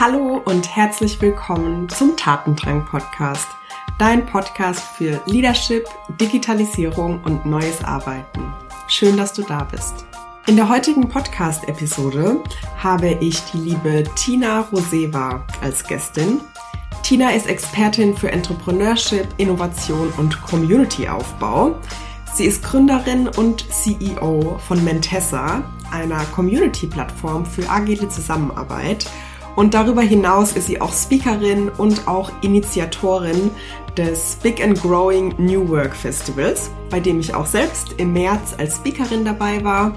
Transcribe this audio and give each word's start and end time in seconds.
Hallo 0.00 0.40
und 0.46 0.74
herzlich 0.74 1.20
willkommen 1.20 1.86
zum 1.90 2.16
Tatendrang 2.16 2.86
Podcast, 2.86 3.46
dein 3.98 4.24
Podcast 4.24 4.80
für 4.80 5.20
Leadership, 5.26 5.86
Digitalisierung 6.18 7.22
und 7.22 7.44
neues 7.44 7.84
Arbeiten. 7.84 8.50
Schön, 8.88 9.18
dass 9.18 9.34
du 9.34 9.42
da 9.42 9.64
bist. 9.64 10.06
In 10.46 10.56
der 10.56 10.70
heutigen 10.70 11.06
Podcast-Episode 11.06 12.42
habe 12.78 13.08
ich 13.20 13.40
die 13.52 13.58
liebe 13.58 14.04
Tina 14.16 14.60
Roseva 14.72 15.44
als 15.60 15.84
Gästin. 15.84 16.40
Tina 17.02 17.32
ist 17.32 17.46
Expertin 17.46 18.16
für 18.16 18.32
Entrepreneurship, 18.32 19.28
Innovation 19.36 20.10
und 20.16 20.40
Community-Aufbau. 20.40 21.76
Sie 22.32 22.46
ist 22.46 22.64
Gründerin 22.64 23.28
und 23.28 23.70
CEO 23.70 24.58
von 24.66 24.82
Mentessa, 24.82 25.62
einer 25.90 26.24
Community-Plattform 26.34 27.44
für 27.44 27.68
agile 27.68 28.08
Zusammenarbeit 28.08 29.06
und 29.56 29.74
darüber 29.74 30.02
hinaus 30.02 30.52
ist 30.52 30.66
sie 30.66 30.80
auch 30.80 30.92
Speakerin 30.92 31.68
und 31.68 32.06
auch 32.08 32.30
Initiatorin 32.42 33.50
des 33.96 34.36
Big 34.42 34.62
and 34.62 34.80
Growing 34.80 35.34
New 35.38 35.68
Work 35.68 35.94
Festivals, 35.94 36.70
bei 36.88 37.00
dem 37.00 37.20
ich 37.20 37.34
auch 37.34 37.46
selbst 37.46 37.94
im 37.98 38.12
März 38.12 38.54
als 38.58 38.76
Speakerin 38.76 39.24
dabei 39.24 39.62
war. 39.64 39.92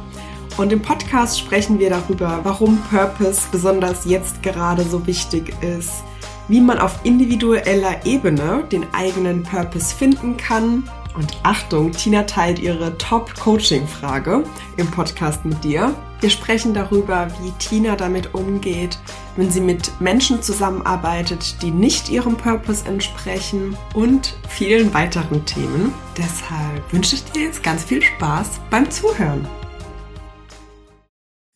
Und 0.57 0.71
im 0.71 0.81
Podcast 0.81 1.39
sprechen 1.39 1.79
wir 1.79 1.89
darüber, 1.89 2.39
warum 2.43 2.77
Purpose 2.89 3.41
besonders 3.51 4.05
jetzt 4.05 4.43
gerade 4.43 4.83
so 4.83 5.05
wichtig 5.07 5.53
ist, 5.61 6.03
wie 6.47 6.61
man 6.61 6.77
auf 6.77 6.99
individueller 7.03 8.05
Ebene 8.05 8.63
den 8.71 8.85
eigenen 8.93 9.43
Purpose 9.43 9.95
finden 9.95 10.37
kann. 10.37 10.83
Und 11.15 11.37
Achtung, 11.43 11.91
Tina 11.91 12.23
teilt 12.23 12.57
ihre 12.57 12.97
Top-Coaching-Frage 12.97 14.43
im 14.77 14.89
Podcast 14.89 15.45
mit 15.45 15.63
dir. 15.63 15.95
Wir 16.21 16.31
sprechen 16.31 16.73
darüber, 16.73 17.27
wie 17.39 17.51
Tina 17.59 17.95
damit 17.95 18.33
umgeht, 18.33 18.97
wenn 19.35 19.51
sie 19.51 19.61
mit 19.61 19.91
Menschen 20.01 20.41
zusammenarbeitet, 20.41 21.61
die 21.61 21.69
nicht 21.69 22.09
ihrem 22.09 22.35
Purpose 22.35 22.87
entsprechen 22.87 23.77
und 23.93 24.35
vielen 24.49 24.91
weiteren 24.95 25.45
Themen. 25.45 25.93
Deshalb 26.17 26.91
wünsche 26.91 27.15
ich 27.15 27.23
dir 27.25 27.43
jetzt 27.43 27.61
ganz 27.61 27.83
viel 27.83 28.01
Spaß 28.01 28.59
beim 28.71 28.89
Zuhören. 28.89 29.47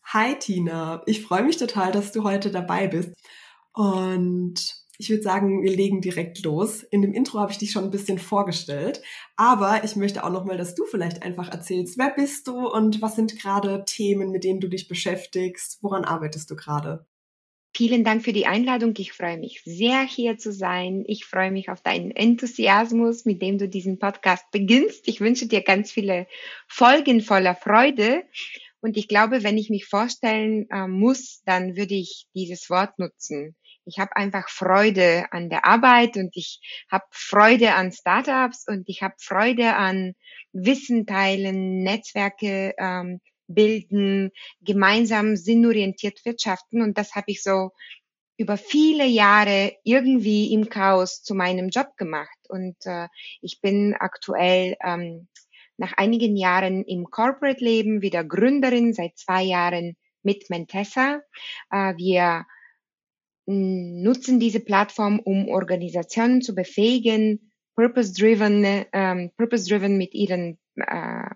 Hi 0.05 0.37
Tina, 0.37 1.01
ich 1.07 1.23
freue 1.23 1.43
mich 1.43 1.57
total, 1.57 1.91
dass 1.91 2.11
du 2.11 2.23
heute 2.23 2.51
dabei 2.51 2.87
bist. 2.87 3.09
Und 3.73 4.86
ich 4.97 5.09
würde 5.09 5.21
sagen, 5.21 5.61
wir 5.61 5.75
legen 5.75 6.01
direkt 6.01 6.43
los. 6.43 6.81
In 6.83 7.01
dem 7.01 7.13
Intro 7.13 7.39
habe 7.39 7.51
ich 7.51 7.59
dich 7.59 7.71
schon 7.71 7.83
ein 7.83 7.91
bisschen 7.91 8.17
vorgestellt, 8.17 9.01
aber 9.35 9.83
ich 9.83 9.95
möchte 9.95 10.23
auch 10.23 10.31
noch 10.31 10.45
mal, 10.45 10.57
dass 10.57 10.75
du 10.75 10.85
vielleicht 10.85 11.23
einfach 11.23 11.51
erzählst, 11.51 11.97
wer 11.97 12.11
bist 12.15 12.47
du 12.47 12.67
und 12.67 13.01
was 13.01 13.15
sind 13.15 13.39
gerade 13.39 13.83
Themen, 13.85 14.31
mit 14.31 14.43
denen 14.43 14.59
du 14.59 14.67
dich 14.67 14.87
beschäftigst? 14.87 15.79
Woran 15.81 16.03
arbeitest 16.03 16.49
du 16.49 16.55
gerade? 16.55 17.05
Vielen 17.75 18.03
Dank 18.03 18.23
für 18.23 18.33
die 18.33 18.47
Einladung. 18.47 18.95
Ich 18.97 19.13
freue 19.13 19.37
mich 19.37 19.61
sehr, 19.63 20.01
hier 20.01 20.39
zu 20.39 20.51
sein. 20.51 21.03
Ich 21.05 21.25
freue 21.25 21.51
mich 21.51 21.69
auf 21.69 21.81
deinen 21.81 22.09
Enthusiasmus, 22.09 23.25
mit 23.25 23.39
dem 23.43 23.59
du 23.59 23.69
diesen 23.69 23.99
Podcast 23.99 24.49
beginnst. 24.49 25.07
Ich 25.07 25.21
wünsche 25.21 25.45
dir 25.45 25.61
ganz 25.61 25.91
viele 25.91 26.25
Folgen 26.67 27.21
voller 27.21 27.53
Freude. 27.53 28.23
Und 28.79 28.97
ich 28.97 29.07
glaube, 29.07 29.43
wenn 29.43 29.59
ich 29.59 29.69
mich 29.69 29.85
vorstellen 29.85 30.67
äh, 30.71 30.87
muss, 30.87 31.43
dann 31.45 31.75
würde 31.75 31.93
ich 31.93 32.25
dieses 32.33 32.67
Wort 32.71 32.97
nutzen 32.97 33.55
ich 33.87 33.99
habe 33.99 34.15
einfach 34.15 34.49
Freude 34.49 35.25
an 35.31 35.49
der 35.49 35.65
Arbeit 35.65 36.17
und 36.17 36.35
ich 36.35 36.59
habe 36.91 37.05
Freude 37.11 37.73
an 37.73 37.91
Startups 37.91 38.67
und 38.67 38.87
ich 38.89 39.01
habe 39.01 39.15
Freude 39.17 39.75
an 39.75 40.13
Wissen 40.51 41.05
teilen, 41.05 41.83
Netzwerke 41.83 42.73
ähm, 42.77 43.21
bilden, 43.47 44.31
gemeinsam 44.61 45.37
sinnorientiert 45.37 46.25
wirtschaften 46.25 46.81
und 46.81 46.97
das 46.97 47.15
habe 47.15 47.31
ich 47.31 47.41
so 47.41 47.71
über 48.35 48.57
viele 48.57 49.05
Jahre 49.05 49.75
irgendwie 49.83 50.53
im 50.53 50.69
Chaos 50.69 51.23
zu 51.23 51.33
meinem 51.33 51.69
Job 51.69 51.95
gemacht 51.95 52.37
und 52.49 52.75
äh, 52.85 53.07
ich 53.41 53.61
bin 53.61 53.95
aktuell 53.97 54.75
ähm, 54.83 55.29
nach 55.77 55.93
einigen 55.93 56.35
Jahren 56.35 56.83
im 56.83 57.05
Corporate-Leben 57.05 58.01
wieder 58.01 58.23
Gründerin 58.23 58.93
seit 58.93 59.17
zwei 59.17 59.43
Jahren 59.43 59.95
mit 60.23 60.49
Mentessa. 60.49 61.21
Äh, 61.71 61.93
wir 61.97 62.45
nutzen 63.47 64.39
diese 64.39 64.59
Plattform, 64.59 65.19
um 65.19 65.47
Organisationen 65.47 66.41
zu 66.41 66.53
befähigen, 66.53 67.51
purpose-driven, 67.75 68.85
ähm, 68.91 69.31
purpose-driven 69.37 69.97
mit 69.97 70.13
ihren 70.13 70.59
äh, 70.75 71.29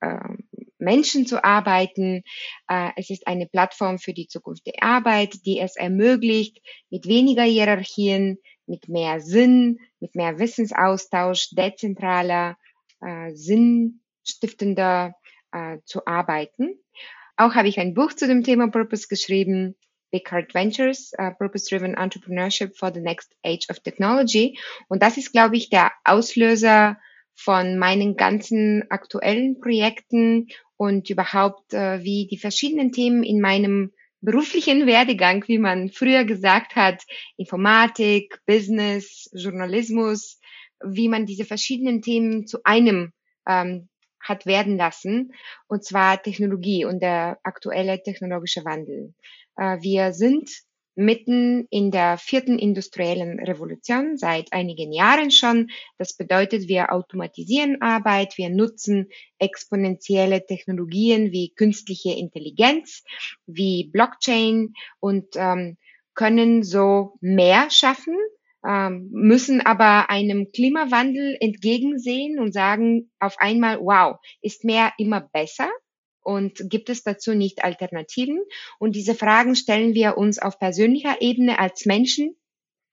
äh, 0.00 0.18
Menschen 0.78 1.26
zu 1.26 1.42
arbeiten. 1.42 2.22
Äh, 2.68 2.90
es 2.96 3.10
ist 3.10 3.26
eine 3.26 3.46
Plattform 3.46 3.98
für 3.98 4.12
die 4.12 4.28
Zukunft 4.28 4.66
der 4.66 4.82
Arbeit, 4.82 5.46
die 5.46 5.58
es 5.58 5.76
ermöglicht, 5.76 6.60
mit 6.90 7.06
weniger 7.06 7.44
Hierarchien, 7.44 8.38
mit 8.66 8.88
mehr 8.88 9.20
Sinn, 9.20 9.78
mit 10.00 10.14
mehr 10.14 10.38
Wissensaustausch, 10.38 11.50
dezentraler, 11.52 12.58
äh, 13.00 13.32
sinnstiftender 13.34 15.14
äh, 15.52 15.78
zu 15.84 16.06
arbeiten. 16.06 16.78
Auch 17.36 17.54
habe 17.54 17.68
ich 17.68 17.78
ein 17.80 17.94
Buch 17.94 18.12
zu 18.12 18.26
dem 18.26 18.42
Thema 18.42 18.68
Purpose 18.68 19.06
geschrieben, 19.08 19.76
Big 20.10 20.30
Ventures, 20.54 21.12
uh, 21.18 21.30
Purpose-Driven 21.38 21.94
Entrepreneurship 21.94 22.76
for 22.76 22.92
the 22.92 23.00
Next 23.00 23.34
Age 23.44 23.66
of 23.70 23.80
Technology. 23.80 24.58
Und 24.88 25.02
das 25.02 25.16
ist, 25.16 25.32
glaube 25.32 25.56
ich, 25.56 25.70
der 25.70 25.92
Auslöser 26.04 26.98
von 27.34 27.78
meinen 27.78 28.16
ganzen 28.16 28.84
aktuellen 28.90 29.60
Projekten 29.60 30.48
und 30.76 31.10
überhaupt, 31.10 31.72
uh, 31.74 32.02
wie 32.02 32.26
die 32.30 32.38
verschiedenen 32.38 32.92
Themen 32.92 33.22
in 33.22 33.40
meinem 33.40 33.92
beruflichen 34.20 34.86
Werdegang, 34.86 35.46
wie 35.46 35.58
man 35.58 35.90
früher 35.90 36.24
gesagt 36.24 36.74
hat, 36.74 37.02
Informatik, 37.36 38.40
Business, 38.46 39.30
Journalismus, 39.32 40.40
wie 40.84 41.08
man 41.08 41.26
diese 41.26 41.44
verschiedenen 41.44 42.02
Themen 42.02 42.46
zu 42.46 42.58
einem 42.64 43.12
ähm, 43.46 43.88
hat 44.20 44.46
werden 44.46 44.76
lassen, 44.76 45.32
und 45.68 45.84
zwar 45.84 46.22
Technologie 46.22 46.84
und 46.84 47.00
der 47.00 47.38
aktuelle 47.44 48.02
technologische 48.02 48.64
Wandel. 48.64 49.14
Äh, 49.58 49.82
wir 49.82 50.12
sind 50.12 50.48
mitten 50.98 51.68
in 51.70 51.92
der 51.92 52.18
vierten 52.18 52.58
industriellen 52.58 53.38
Revolution 53.38 54.16
seit 54.16 54.52
einigen 54.52 54.92
Jahren 54.92 55.30
schon. 55.30 55.70
Das 55.96 56.16
bedeutet, 56.16 56.66
wir 56.66 56.92
automatisieren 56.92 57.80
Arbeit, 57.80 58.36
wir 58.36 58.50
nutzen 58.50 59.08
exponentielle 59.38 60.44
Technologien 60.44 61.30
wie 61.30 61.54
künstliche 61.54 62.10
Intelligenz, 62.10 63.04
wie 63.46 63.88
Blockchain 63.92 64.72
und 64.98 65.26
ähm, 65.36 65.76
können 66.14 66.64
so 66.64 67.16
mehr 67.20 67.70
schaffen, 67.70 68.16
ähm, 68.66 69.08
müssen 69.12 69.64
aber 69.64 70.10
einem 70.10 70.50
Klimawandel 70.50 71.36
entgegensehen 71.38 72.40
und 72.40 72.52
sagen 72.52 73.12
auf 73.20 73.36
einmal, 73.38 73.78
wow, 73.78 74.16
ist 74.42 74.64
mehr 74.64 74.92
immer 74.98 75.20
besser? 75.20 75.70
Und 76.22 76.68
gibt 76.68 76.90
es 76.90 77.02
dazu 77.02 77.34
nicht 77.34 77.64
Alternativen? 77.64 78.40
Und 78.78 78.96
diese 78.96 79.14
Fragen 79.14 79.54
stellen 79.54 79.94
wir 79.94 80.18
uns 80.18 80.38
auf 80.38 80.58
persönlicher 80.58 81.20
Ebene 81.20 81.58
als 81.58 81.86
Menschen 81.86 82.36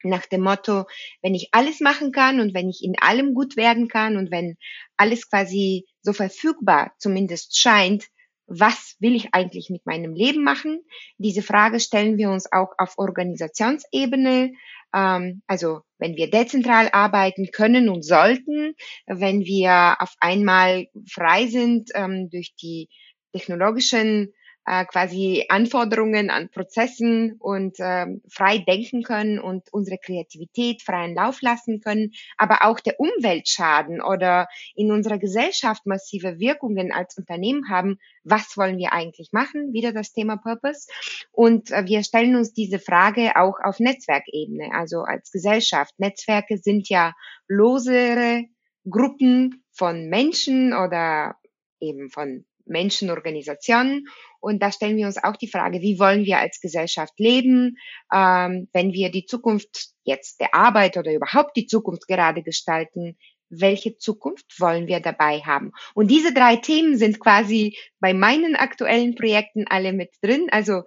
nach 0.04 0.26
dem 0.26 0.42
Motto, 0.42 0.86
wenn 1.22 1.36
ich 1.36 1.50
alles 1.52 1.80
machen 1.80 2.12
kann 2.12 2.40
und 2.40 2.54
wenn 2.54 2.70
ich 2.70 2.84
in 2.84 2.96
allem 3.00 3.34
gut 3.34 3.58
werden 3.58 3.88
kann 3.88 4.18
und 4.18 4.32
wenn 4.32 4.58
alles 4.98 5.30
quasi 5.30 5.86
so 6.02 6.14
verfügbar 6.14 6.94
zumindest 7.00 7.58
scheint, 7.58 8.06
was 8.48 8.96
will 9.00 9.16
ich 9.16 9.34
eigentlich 9.34 9.70
mit 9.70 9.86
meinem 9.86 10.14
Leben 10.14 10.44
machen? 10.44 10.84
Diese 11.18 11.42
Frage 11.42 11.80
stellen 11.80 12.18
wir 12.18 12.30
uns 12.30 12.52
auch 12.52 12.74
auf 12.78 12.98
Organisationsebene. 12.98 14.54
Ähm, 14.94 15.42
also 15.48 15.82
wenn 15.98 16.16
wir 16.16 16.30
dezentral 16.30 16.90
arbeiten 16.92 17.50
können 17.52 17.90
und 17.90 18.04
sollten, 18.04 18.76
wenn 19.08 19.46
wir 19.46 19.98
auf 20.00 20.14
einmal 20.20 20.88
frei 21.10 21.48
sind 21.48 21.90
ähm, 21.96 22.30
durch 22.30 22.54
die 22.56 22.90
technologischen 23.36 24.34
äh, 24.66 24.86
quasi 24.86 25.46
Anforderungen 25.50 26.30
an 26.30 26.50
Prozessen 26.50 27.36
und 27.40 27.80
äh, 27.80 28.08
frei 28.30 28.58
denken 28.58 29.04
können 29.04 29.40
und 29.40 29.72
unsere 29.72 29.98
Kreativität 29.98 30.82
freien 30.82 31.14
Lauf 31.14 31.42
lassen 31.42 31.82
können, 31.82 32.14
aber 32.38 32.64
auch 32.64 32.80
der 32.80 33.00
Umweltschaden 33.00 34.02
oder 34.02 34.48
in 34.74 34.92
unserer 34.92 35.20
Gesellschaft 35.20 35.86
massive 35.86 36.40
Wirkungen 36.40 36.92
als 36.92 37.16
Unternehmen 37.18 37.70
haben, 37.70 38.00
was 38.24 38.58
wollen 38.58 38.78
wir 38.78 38.92
eigentlich 38.92 39.30
machen? 39.32 39.72
Wieder 39.72 39.94
das 39.94 40.14
Thema 40.14 40.38
Purpose. 40.38 40.88
Und 41.32 41.72
äh, 41.72 41.86
wir 41.86 42.04
stellen 42.04 42.36
uns 42.36 42.54
diese 42.54 42.80
Frage 42.80 43.36
auch 43.36 43.60
auf 43.64 43.80
Netzwerkebene, 43.80 44.72
also 44.74 45.02
als 45.02 45.32
Gesellschaft. 45.32 45.94
Netzwerke 46.00 46.58
sind 46.58 46.90
ja 46.90 47.14
losere 47.48 48.46
Gruppen 48.90 49.64
von 49.72 50.10
Menschen 50.10 50.74
oder 50.74 51.36
eben 51.80 52.10
von 52.10 52.46
Menschenorganisationen. 52.66 54.08
Und 54.40 54.62
da 54.62 54.72
stellen 54.72 54.98
wir 54.98 55.08
uns 55.08 55.24
auch 55.24 55.36
die 55.36 55.48
Frage, 55.48 55.82
wie 55.82 56.00
wollen 56.00 56.26
wir 56.26 56.40
als 56.40 56.60
Gesellschaft 56.60 57.14
leben, 57.18 57.78
ähm, 58.14 58.68
wenn 58.74 58.94
wir 58.94 59.10
die 59.10 59.26
Zukunft 59.26 59.90
jetzt 60.04 60.40
der 60.40 60.54
Arbeit 60.54 60.98
oder 60.98 61.14
überhaupt 61.14 61.56
die 61.58 61.68
Zukunft 61.68 62.08
gerade 62.08 62.44
gestalten, 62.44 63.18
welche 63.50 63.98
Zukunft 63.98 64.60
wollen 64.60 64.88
wir 64.88 65.00
dabei 65.00 65.40
haben? 65.40 65.72
Und 65.94 66.10
diese 66.10 66.34
drei 66.34 66.58
Themen 66.58 66.98
sind 66.98 67.20
quasi 67.20 67.78
bei 68.00 68.14
meinen 68.14 68.56
aktuellen 68.56 69.16
Projekten 69.16 69.66
alle 69.68 69.94
mit 69.94 70.12
drin. 70.22 70.48
Also 70.52 70.84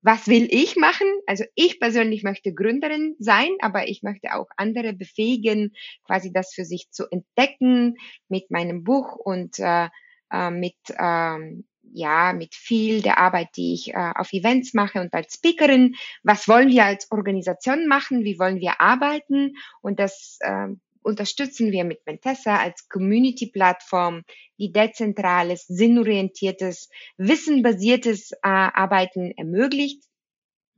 was 0.00 0.28
will 0.28 0.46
ich 0.50 0.76
machen? 0.76 1.08
Also 1.26 1.44
ich 1.54 1.80
persönlich 1.80 2.22
möchte 2.22 2.54
Gründerin 2.54 3.16
sein, 3.18 3.50
aber 3.60 3.88
ich 3.88 4.02
möchte 4.02 4.34
auch 4.34 4.46
andere 4.56 4.92
befähigen, 4.92 5.74
quasi 6.04 6.32
das 6.32 6.54
für 6.54 6.64
sich 6.64 6.90
zu 6.90 7.06
entdecken 7.10 7.96
mit 8.28 8.50
meinem 8.50 8.84
Buch 8.84 9.16
und 9.16 9.58
äh, 9.58 9.88
äh, 10.32 10.50
mit 10.50 10.76
ähm, 10.98 11.64
ja 11.92 12.32
mit 12.32 12.54
viel 12.54 13.02
der 13.02 13.18
Arbeit, 13.18 13.48
die 13.56 13.74
ich 13.74 13.94
äh, 13.94 14.12
auf 14.14 14.32
Events 14.32 14.74
mache 14.74 15.00
und 15.00 15.12
als 15.14 15.34
Speakerin. 15.34 15.94
Was 16.22 16.48
wollen 16.48 16.68
wir 16.68 16.84
als 16.84 17.10
Organisation 17.10 17.86
machen? 17.86 18.24
Wie 18.24 18.38
wollen 18.38 18.60
wir 18.60 18.80
arbeiten? 18.80 19.54
Und 19.80 19.98
das 19.98 20.38
äh, 20.40 20.68
unterstützen 21.02 21.72
wir 21.72 21.84
mit 21.84 22.04
Mentessa 22.06 22.58
als 22.58 22.88
Community-Plattform, 22.88 24.24
die 24.58 24.72
dezentrales, 24.72 25.66
sinnorientiertes, 25.66 26.90
wissenbasiertes 27.16 28.32
äh, 28.32 28.38
Arbeiten 28.42 29.32
ermöglicht 29.36 30.02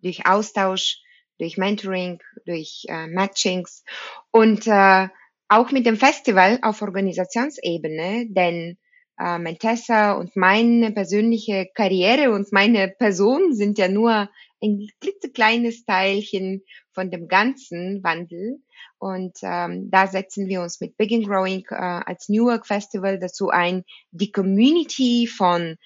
durch 0.02 0.26
Austausch, 0.26 0.98
durch 1.38 1.56
Mentoring, 1.56 2.20
durch 2.46 2.84
äh, 2.88 3.06
Matchings 3.06 3.84
und 4.30 4.66
äh, 4.66 5.08
auch 5.48 5.72
mit 5.72 5.84
dem 5.84 5.96
Festival 5.96 6.58
auf 6.62 6.80
Organisationsebene, 6.80 8.26
denn 8.28 8.78
äh, 9.20 9.38
Mentessa 9.38 10.12
und 10.12 10.34
meine 10.34 10.92
persönliche 10.92 11.68
Karriere 11.74 12.30
und 12.32 12.52
meine 12.52 12.88
Person 12.88 13.54
sind 13.54 13.78
ja 13.78 13.88
nur 13.88 14.30
ein 14.62 14.88
klitzekleines 15.00 15.84
Teilchen 15.84 16.62
von 16.92 17.10
dem 17.10 17.28
ganzen 17.28 18.02
Wandel. 18.02 18.60
Und 18.98 19.38
ähm, 19.42 19.90
da 19.90 20.06
setzen 20.06 20.48
wir 20.48 20.60
uns 20.62 20.80
mit 20.80 20.96
Big 20.96 21.12
and 21.12 21.26
Growing 21.26 21.64
äh, 21.70 21.74
als 21.74 22.28
New 22.28 22.48
York 22.48 22.66
Festival 22.66 23.18
dazu 23.18 23.48
ein, 23.48 23.84
die 24.10 24.32
Community 24.32 25.26
von 25.26 25.76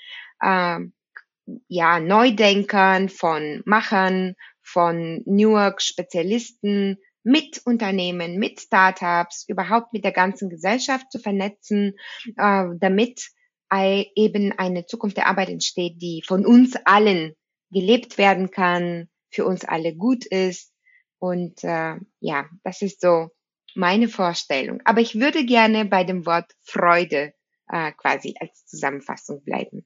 äh, 0.41 0.79
ja, 1.69 2.01
Neudenkern, 2.01 3.09
von 3.09 3.63
Machern, 3.65 4.35
von 4.63 5.23
New 5.27 5.53
York 5.53 5.83
Spezialisten 5.83 6.99
mit 7.25 7.63
Unternehmen, 7.65 8.39
mit 8.39 8.61
Startups, 8.61 9.45
überhaupt 9.49 9.93
mit 9.93 10.05
der 10.05 10.13
ganzen 10.13 10.51
Gesellschaft 10.51 11.11
zu 11.11 11.19
vernetzen, 11.19 11.95
äh, 12.37 12.67
damit 12.79 13.31
eben 14.15 14.53
eine 14.53 14.87
Zukunft 14.87 15.17
der 15.17 15.27
Arbeit 15.27 15.49
entsteht, 15.49 16.01
die 16.01 16.23
von 16.25 16.47
uns 16.47 16.77
allen 16.85 17.35
gelebt 17.73 18.19
werden 18.19 18.53
kann, 18.53 19.09
für 19.31 19.45
uns 19.45 19.65
alle 19.65 19.97
gut 19.97 20.25
ist. 20.27 20.73
Und 21.19 21.65
äh, 21.65 21.97
ja, 22.21 22.49
das 22.63 22.83
ist 22.83 23.01
so 23.01 23.31
meine 23.75 24.09
Vorstellung. 24.09 24.81
Aber 24.85 25.01
ich 25.01 25.17
würde 25.17 25.45
gerne 25.45 25.87
bei 25.87 26.05
dem 26.05 26.25
Wort 26.25 26.53
Freude 26.63 27.35
äh, 27.69 27.93
quasi 27.93 28.35
als 28.39 28.65
Zusammenfassung 28.67 29.43
bleiben. 29.43 29.85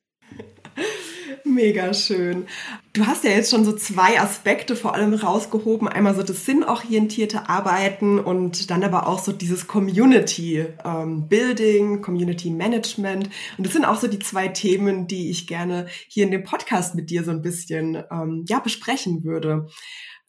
Mega 1.45 1.95
schön. 1.95 2.47
Du 2.93 3.07
hast 3.07 3.25
ja 3.25 3.31
jetzt 3.31 3.51
schon 3.51 3.65
so 3.65 3.73
zwei 3.73 4.21
Aspekte 4.21 4.77
vor 4.77 4.95
allem 4.95 5.15
rausgehoben. 5.15 5.89
Einmal 5.89 6.15
so 6.15 6.23
das 6.23 6.45
sinnorientierte 6.45 7.49
Arbeiten 7.49 8.19
und 8.19 8.71
dann 8.71 8.85
aber 8.85 9.07
auch 9.07 9.19
so 9.19 9.33
dieses 9.33 9.67
Community 9.67 10.67
ähm, 10.85 11.29
Building, 11.29 12.03
Community 12.03 12.51
Management. 12.51 13.31
Und 13.57 13.67
das 13.67 13.73
sind 13.73 13.85
auch 13.85 14.01
so 14.01 14.09
die 14.09 14.19
zwei 14.19 14.49
Themen, 14.49 15.07
die 15.07 15.31
ich 15.31 15.47
gerne 15.47 15.87
hier 16.09 16.25
in 16.25 16.31
dem 16.31 16.45
Podcast 16.45 16.95
mit 16.95 17.11
dir 17.11 17.25
so 17.25 17.31
ein 17.31 17.43
bisschen 17.43 18.03
ähm, 18.11 18.45
ja, 18.49 18.59
besprechen 18.59 19.25
würde. 19.25 19.69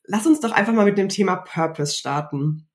Lass 0.06 0.26
uns 0.26 0.40
doch 0.40 0.52
einfach 0.52 0.74
mal 0.74 0.86
mit 0.86 0.98
dem 0.98 1.10
Thema 1.10 1.36
Purpose 1.36 1.96
starten. 1.96 2.69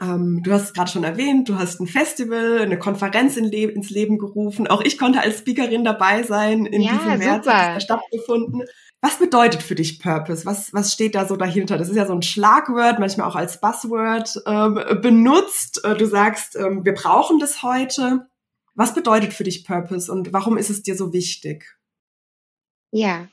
Ähm, 0.00 0.42
du 0.42 0.52
hast 0.52 0.62
es 0.64 0.72
gerade 0.72 0.90
schon 0.90 1.04
erwähnt, 1.04 1.48
du 1.48 1.58
hast 1.58 1.80
ein 1.80 1.86
Festival, 1.86 2.60
eine 2.60 2.78
Konferenz 2.78 3.36
in 3.36 3.44
Le 3.44 3.70
ins 3.70 3.90
Leben 3.90 4.18
gerufen. 4.18 4.66
Auch 4.66 4.80
ich 4.80 4.98
konnte 4.98 5.20
als 5.20 5.38
Speakerin 5.38 5.84
dabei 5.84 6.22
sein 6.22 6.66
in 6.66 6.82
ja, 6.82 6.92
diesem 6.92 7.18
März 7.18 7.44
super. 7.44 7.80
stattgefunden. 7.80 8.62
Was 9.02 9.18
bedeutet 9.18 9.62
für 9.62 9.74
dich 9.74 9.98
Purpose? 9.98 10.44
Was, 10.44 10.72
was 10.72 10.92
steht 10.92 11.14
da 11.14 11.26
so 11.26 11.36
dahinter? 11.36 11.78
Das 11.78 11.88
ist 11.88 11.96
ja 11.96 12.06
so 12.06 12.14
ein 12.14 12.22
Schlagwort, 12.22 12.98
manchmal 12.98 13.28
auch 13.28 13.36
als 13.36 13.60
Buzzword 13.60 14.42
ähm, 14.46 15.00
benutzt. 15.00 15.84
Äh, 15.84 15.96
du 15.96 16.06
sagst, 16.06 16.56
ähm, 16.56 16.84
wir 16.84 16.94
brauchen 16.94 17.38
das 17.38 17.62
heute. 17.62 18.26
Was 18.74 18.94
bedeutet 18.94 19.32
für 19.32 19.44
dich 19.44 19.66
Purpose 19.66 20.10
und 20.10 20.32
warum 20.32 20.56
ist 20.56 20.70
es 20.70 20.82
dir 20.82 20.96
so 20.96 21.12
wichtig? 21.12 21.76
Ja, 22.92 23.28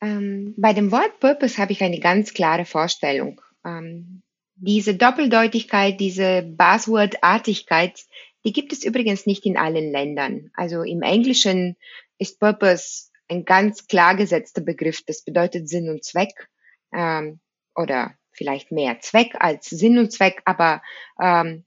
ähm, 0.00 0.54
bei 0.56 0.72
dem 0.72 0.92
Wort 0.92 1.20
Purpose 1.20 1.58
habe 1.58 1.72
ich 1.72 1.82
eine 1.82 2.00
ganz 2.00 2.32
klare 2.32 2.64
Vorstellung. 2.64 3.40
Ähm, 3.64 4.22
diese 4.60 4.94
Doppeldeutigkeit, 4.94 5.98
diese 5.98 6.42
Buzzword-Artigkeit, 6.42 8.04
die 8.44 8.52
gibt 8.52 8.72
es 8.72 8.84
übrigens 8.84 9.26
nicht 9.26 9.46
in 9.46 9.56
allen 9.56 9.90
Ländern. 9.90 10.50
Also 10.54 10.82
im 10.82 11.02
Englischen 11.02 11.76
ist 12.18 12.38
Purpose 12.38 13.08
ein 13.28 13.44
ganz 13.44 13.86
klar 13.86 14.14
gesetzter 14.14 14.60
Begriff. 14.60 15.02
Das 15.06 15.22
bedeutet 15.22 15.68
Sinn 15.68 15.88
und 15.88 16.04
Zweck 16.04 16.48
ähm, 16.92 17.40
oder 17.74 18.14
vielleicht 18.32 18.70
mehr 18.70 19.00
Zweck 19.00 19.34
als 19.38 19.70
Sinn 19.70 19.98
und 19.98 20.12
Zweck, 20.12 20.42
aber 20.44 20.82
ähm, 21.20 21.64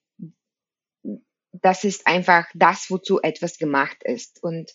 das 1.51 1.83
ist 1.83 2.07
einfach 2.07 2.45
das, 2.53 2.89
wozu 2.89 3.21
etwas 3.21 3.57
gemacht 3.57 3.97
ist. 4.03 4.41
Und 4.43 4.71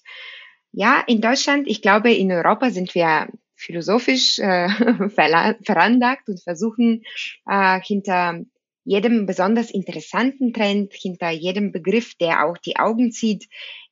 ja, 0.72 1.02
in 1.06 1.20
Deutschland, 1.20 1.68
ich 1.68 1.82
glaube, 1.82 2.12
in 2.12 2.30
Europa 2.32 2.70
sind 2.70 2.94
wir 2.94 3.28
philosophisch 3.58 4.38
äh, 4.38 4.68
veranlagt 5.10 6.28
und 6.28 6.42
versuchen 6.42 7.02
äh, 7.46 7.80
hinter 7.80 8.40
jedem 8.84 9.26
besonders 9.26 9.70
interessanten 9.70 10.54
Trend, 10.54 10.94
hinter 10.94 11.30
jedem 11.30 11.72
Begriff, 11.72 12.14
der 12.14 12.46
auch 12.46 12.56
die 12.56 12.76
Augen 12.76 13.12
zieht, 13.12 13.46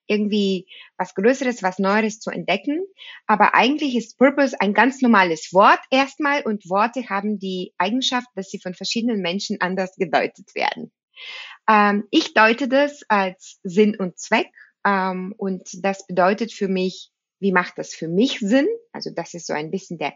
irgendwie 0.06 0.66
was 0.96 1.14
Größeres, 1.14 1.62
was 1.62 1.78
Neueres 1.78 2.20
zu 2.20 2.30
entdecken. 2.30 2.80
Aber 3.26 3.54
eigentlich 3.54 3.96
ist 3.96 4.16
Purpose 4.16 4.58
ein 4.58 4.72
ganz 4.72 5.02
normales 5.02 5.52
Wort 5.52 5.80
erstmal 5.90 6.42
und 6.42 6.68
Worte 6.70 7.08
haben 7.08 7.38
die 7.38 7.74
Eigenschaft, 7.76 8.28
dass 8.34 8.48
sie 8.48 8.60
von 8.60 8.74
verschiedenen 8.74 9.20
Menschen 9.20 9.60
anders 9.60 9.96
gedeutet 9.96 10.54
werden. 10.54 10.92
Ähm, 11.68 12.04
ich 12.10 12.34
deute 12.34 12.68
das 12.68 13.02
als 13.08 13.58
Sinn 13.62 13.96
und 13.96 14.18
Zweck 14.18 14.48
ähm, 14.84 15.34
und 15.36 15.62
das 15.82 16.06
bedeutet 16.06 16.52
für 16.52 16.68
mich 16.68 17.10
wie 17.38 17.52
macht 17.52 17.78
das 17.78 17.94
für 17.94 18.08
mich 18.08 18.38
Sinn? 18.40 18.68
Also 18.92 19.10
das 19.10 19.34
ist 19.34 19.46
so 19.46 19.52
ein 19.52 19.70
bisschen 19.70 19.98
der 19.98 20.14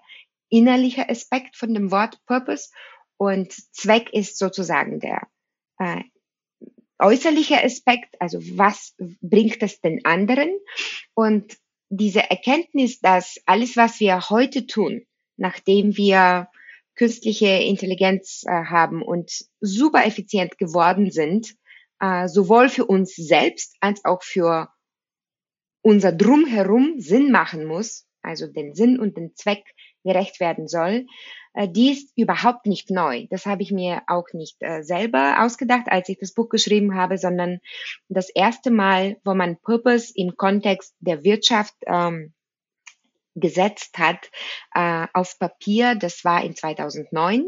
innerliche 0.48 1.08
Aspekt 1.08 1.56
von 1.56 1.74
dem 1.74 1.90
Wort 1.90 2.18
Purpose. 2.26 2.70
Und 3.16 3.52
Zweck 3.72 4.12
ist 4.12 4.38
sozusagen 4.38 5.00
der 5.00 5.28
äh, 5.78 6.02
äußerliche 6.98 7.62
Aspekt, 7.62 8.20
also 8.20 8.38
was 8.56 8.94
bringt 9.20 9.62
es 9.62 9.80
den 9.80 10.04
anderen? 10.04 10.50
Und 11.14 11.56
diese 11.88 12.30
Erkenntnis, 12.30 13.00
dass 13.00 13.38
alles, 13.46 13.76
was 13.76 14.00
wir 14.00 14.30
heute 14.30 14.66
tun, 14.66 15.06
nachdem 15.36 15.96
wir 15.96 16.48
künstliche 16.94 17.48
Intelligenz 17.48 18.44
äh, 18.46 18.50
haben 18.50 19.02
und 19.02 19.32
super 19.60 20.04
effizient 20.06 20.58
geworden 20.58 21.10
sind, 21.10 21.54
äh, 22.00 22.28
sowohl 22.28 22.68
für 22.68 22.84
uns 22.84 23.14
selbst 23.16 23.76
als 23.80 24.04
auch 24.04 24.22
für 24.22 24.68
unser 25.82 26.12
Drumherum 26.12 26.94
Sinn 26.98 27.30
machen 27.30 27.64
muss, 27.64 28.06
also 28.22 28.46
den 28.46 28.74
Sinn 28.74 28.98
und 28.98 29.16
den 29.16 29.34
Zweck 29.34 29.64
gerecht 30.04 30.40
werden 30.40 30.68
soll, 30.68 31.06
äh, 31.54 31.68
die 31.68 31.90
ist 31.90 32.12
überhaupt 32.16 32.66
nicht 32.66 32.90
neu. 32.90 33.26
Das 33.30 33.46
habe 33.46 33.62
ich 33.62 33.72
mir 33.72 34.02
auch 34.06 34.26
nicht 34.32 34.56
äh, 34.60 34.82
selber 34.82 35.42
ausgedacht, 35.42 35.86
als 35.86 36.08
ich 36.08 36.18
das 36.18 36.32
Buch 36.32 36.48
geschrieben 36.48 36.94
habe, 36.94 37.18
sondern 37.18 37.60
das 38.08 38.30
erste 38.30 38.70
Mal, 38.70 39.16
wo 39.24 39.34
man 39.34 39.58
Purpose 39.60 40.12
im 40.14 40.36
Kontext 40.36 40.94
der 41.00 41.24
Wirtschaft 41.24 41.74
ähm, 41.86 42.34
gesetzt 43.34 43.98
hat 43.98 44.30
äh, 44.74 45.06
auf 45.12 45.38
Papier. 45.38 45.94
Das 45.94 46.24
war 46.24 46.42
in 46.42 46.56
2009. 46.56 47.44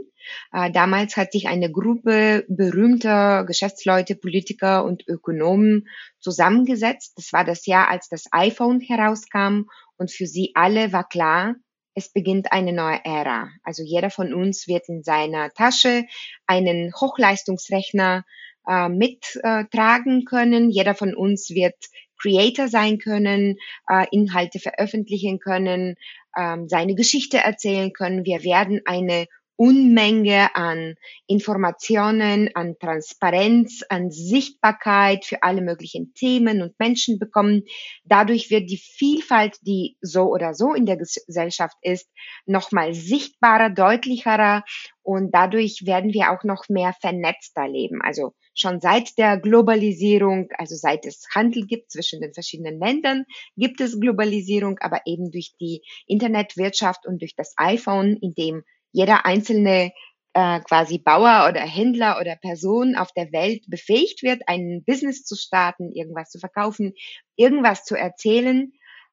Äh, 0.52 0.70
damals 0.70 1.16
hat 1.16 1.32
sich 1.32 1.48
eine 1.48 1.70
Gruppe 1.70 2.44
berühmter 2.48 3.44
Geschäftsleute, 3.44 4.14
Politiker 4.14 4.84
und 4.84 5.06
Ökonomen 5.08 5.88
zusammengesetzt. 6.20 7.14
Das 7.16 7.32
war 7.32 7.44
das 7.44 7.66
Jahr, 7.66 7.88
als 7.88 8.08
das 8.08 8.26
iPhone 8.30 8.80
herauskam 8.80 9.64
und 9.96 10.10
für 10.10 10.26
sie 10.26 10.52
alle 10.54 10.92
war 10.92 11.08
klar, 11.08 11.54
es 11.94 12.10
beginnt 12.10 12.52
eine 12.52 12.72
neue 12.72 13.04
Ära. 13.04 13.50
Also 13.62 13.82
jeder 13.82 14.10
von 14.10 14.32
uns 14.32 14.66
wird 14.66 14.88
in 14.88 15.02
seiner 15.02 15.50
Tasche 15.50 16.06
einen 16.46 16.92
Hochleistungsrechner 16.94 18.24
äh, 18.66 18.88
mittragen 18.88 20.24
können. 20.24 20.70
Jeder 20.70 20.94
von 20.94 21.14
uns 21.14 21.50
wird 21.50 21.76
Creator 22.22 22.68
sein 22.68 22.98
können, 22.98 23.58
äh, 23.88 24.06
Inhalte 24.12 24.60
veröffentlichen 24.60 25.40
können, 25.40 25.96
ähm, 26.38 26.68
seine 26.68 26.94
Geschichte 26.94 27.38
erzählen 27.38 27.92
können. 27.92 28.24
Wir 28.24 28.44
werden 28.44 28.80
eine 28.84 29.26
Unmenge 29.56 30.54
an 30.54 30.94
Informationen, 31.26 32.50
an 32.54 32.76
Transparenz, 32.78 33.82
an 33.88 34.10
Sichtbarkeit 34.10 35.24
für 35.24 35.42
alle 35.42 35.62
möglichen 35.62 36.14
Themen 36.14 36.62
und 36.62 36.78
Menschen 36.78 37.18
bekommen. 37.18 37.62
Dadurch 38.04 38.50
wird 38.50 38.70
die 38.70 38.78
Vielfalt, 38.78 39.58
die 39.62 39.96
so 40.00 40.24
oder 40.24 40.54
so 40.54 40.74
in 40.74 40.86
der 40.86 40.96
Gesellschaft 40.96 41.76
ist, 41.82 42.08
nochmal 42.46 42.94
sichtbarer, 42.94 43.70
deutlicherer 43.70 44.64
und 45.02 45.32
dadurch 45.34 45.84
werden 45.84 46.12
wir 46.12 46.30
auch 46.30 46.44
noch 46.44 46.68
mehr 46.68 46.94
vernetzter 47.00 47.68
leben. 47.68 48.00
Also 48.02 48.34
schon 48.54 48.80
seit 48.80 49.18
der 49.18 49.38
Globalisierung, 49.38 50.48
also 50.58 50.76
seit 50.76 51.06
es 51.06 51.26
Handel 51.34 51.66
gibt 51.66 51.90
zwischen 51.90 52.20
den 52.20 52.34
verschiedenen 52.34 52.78
Ländern, 52.78 53.24
gibt 53.56 53.80
es 53.80 53.98
Globalisierung, 53.98 54.78
aber 54.80 55.00
eben 55.06 55.30
durch 55.30 55.54
die 55.60 55.82
Internetwirtschaft 56.06 57.06
und 57.06 57.20
durch 57.20 57.34
das 57.34 57.54
iPhone, 57.56 58.16
in 58.20 58.34
dem 58.34 58.62
jeder 58.92 59.26
einzelne 59.26 59.92
äh, 60.34 60.60
quasi 60.60 60.98
Bauer 60.98 61.46
oder 61.48 61.60
Händler 61.60 62.18
oder 62.20 62.36
Person 62.36 62.96
auf 62.96 63.12
der 63.12 63.32
Welt 63.32 63.64
befähigt 63.68 64.22
wird, 64.22 64.42
ein 64.46 64.82
Business 64.86 65.24
zu 65.24 65.36
starten, 65.36 65.92
irgendwas 65.92 66.30
zu 66.30 66.38
verkaufen, 66.38 66.94
irgendwas 67.36 67.84
zu 67.84 67.96
erzählen. 67.96 68.72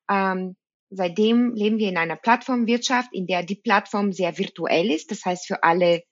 Ähm, 0.10 0.56
seitdem 0.90 1.54
leben 1.56 1.78
wir 1.78 1.90
in 1.90 1.98
einer 1.98 2.16
Plattformwirtschaft, 2.16 3.10
in 3.14 3.28
der 3.28 3.44
die 3.44 3.56
Plattform 3.56 4.14
sehr 4.14 4.38
virtuell 4.38 4.92
ist, 4.92 5.12
das 5.12 5.26
heißt 5.26 5.48
für 5.48 5.64
alle 5.64 6.04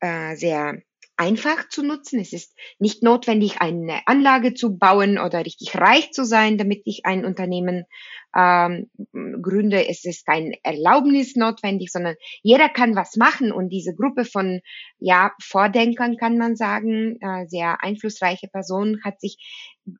äh, 0.00 0.36
sehr 0.36 0.80
einfach 1.16 1.68
zu 1.68 1.82
nutzen. 1.82 2.20
Es 2.20 2.32
ist 2.32 2.54
nicht 2.78 3.02
notwendig, 3.02 3.60
eine 3.60 4.06
Anlage 4.06 4.54
zu 4.54 4.76
bauen 4.76 5.18
oder 5.18 5.44
richtig 5.44 5.74
reich 5.76 6.12
zu 6.12 6.24
sein, 6.24 6.58
damit 6.58 6.82
ich 6.84 7.06
ein 7.06 7.24
Unternehmen 7.24 7.84
ähm, 8.36 8.90
gründe. 9.42 9.88
Es 9.88 10.04
ist 10.04 10.26
kein 10.26 10.52
Erlaubnis 10.62 11.36
notwendig, 11.36 11.90
sondern 11.90 12.16
jeder 12.42 12.68
kann 12.68 12.94
was 12.94 13.16
machen. 13.16 13.50
Und 13.50 13.70
diese 13.70 13.94
Gruppe 13.94 14.24
von 14.24 14.60
ja 14.98 15.32
Vordenkern, 15.40 16.16
kann 16.16 16.36
man 16.36 16.56
sagen, 16.56 17.18
äh, 17.20 17.46
sehr 17.46 17.82
einflussreiche 17.82 18.48
Personen, 18.48 19.02
hat 19.02 19.20
sich 19.20 19.38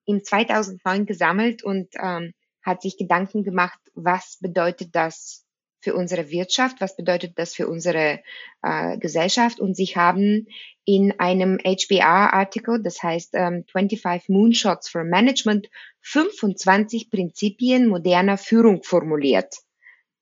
im 0.05 0.23
2009 0.23 1.07
gesammelt 1.07 1.65
und 1.65 1.89
ähm, 1.99 2.33
hat 2.63 2.83
sich 2.83 2.99
Gedanken 2.99 3.45
gemacht, 3.45 3.79
was 3.95 4.39
bedeutet 4.41 4.95
das 4.95 5.45
für 5.81 5.95
unsere 5.95 6.31
Wirtschaft, 6.31 6.81
was 6.81 6.97
bedeutet 6.97 7.39
das 7.39 7.55
für 7.55 7.69
unsere 7.69 8.21
äh, 8.63 8.99
Gesellschaft. 8.99 9.61
Und 9.61 9.77
sie 9.77 9.87
haben 9.87 10.49
in 10.87 11.19
einem 11.19 11.59
HBR-Artikel, 11.59 12.81
das 12.81 13.03
heißt 13.03 13.35
ähm, 13.35 13.65
25 13.71 14.29
Moonshots 14.29 14.89
for 14.89 15.03
Management, 15.03 15.69
25 16.03 17.11
Prinzipien 17.11 17.89
moderner 17.89 18.39
Führung 18.39 18.85
formuliert, 18.85 19.57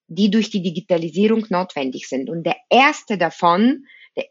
die 0.08 0.30
durch 0.30 0.50
die 0.50 0.62
Digitalisierung 0.62 1.44
notwendig 1.50 2.08
sind. 2.08 2.30
Und 2.30 2.44
der 2.44 2.56
erste 2.70 3.18
davon, 3.18 3.84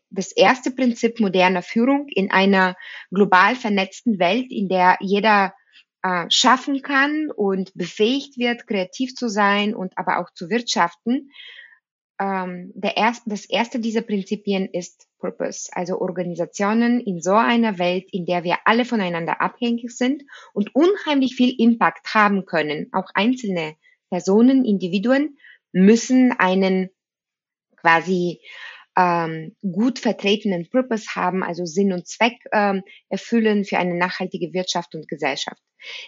das 0.09 0.31
erste 0.31 0.71
Prinzip 0.71 1.19
moderner 1.19 1.61
Führung 1.61 2.07
in 2.09 2.31
einer 2.31 2.75
global 3.11 3.55
vernetzten 3.55 4.17
Welt, 4.17 4.47
in 4.49 4.67
der 4.69 4.97
jeder 5.01 5.53
äh, 6.01 6.25
schaffen 6.29 6.81
kann 6.81 7.29
und 7.29 7.71
befähigt 7.75 8.39
wird, 8.39 8.65
kreativ 8.65 9.13
zu 9.13 9.29
sein 9.29 9.75
und 9.75 9.97
aber 9.99 10.19
auch 10.19 10.31
zu 10.33 10.49
wirtschaften. 10.49 11.29
Ähm, 12.23 12.71
der 12.73 12.95
erste, 12.95 13.29
das 13.29 13.43
erste 13.43 13.79
dieser 13.81 14.01
Prinzipien 14.01 14.69
ist 14.71 15.09
Purpose, 15.19 15.69
also 15.73 15.99
Organisationen 15.99 17.01
in 17.01 17.19
so 17.19 17.33
einer 17.33 17.79
Welt, 17.79 18.05
in 18.13 18.25
der 18.25 18.45
wir 18.45 18.59
alle 18.63 18.85
voneinander 18.85 19.41
abhängig 19.41 19.91
sind 19.91 20.23
und 20.53 20.73
unheimlich 20.73 21.35
viel 21.35 21.53
Impact 21.57 22.13
haben 22.13 22.45
können. 22.45 22.87
Auch 22.93 23.09
einzelne 23.13 23.75
Personen, 24.09 24.63
Individuen 24.63 25.37
müssen 25.73 26.31
einen 26.31 26.91
quasi 27.75 28.39
ähm, 28.97 29.55
gut 29.61 29.99
vertretenen 29.99 30.69
Purpose 30.69 31.15
haben, 31.15 31.43
also 31.43 31.65
Sinn 31.65 31.93
und 31.93 32.07
Zweck 32.07 32.37
ähm, 32.51 32.83
erfüllen 33.09 33.65
für 33.65 33.77
eine 33.77 33.95
nachhaltige 33.95 34.53
Wirtschaft 34.53 34.95
und 34.95 35.07
Gesellschaft. 35.07 35.61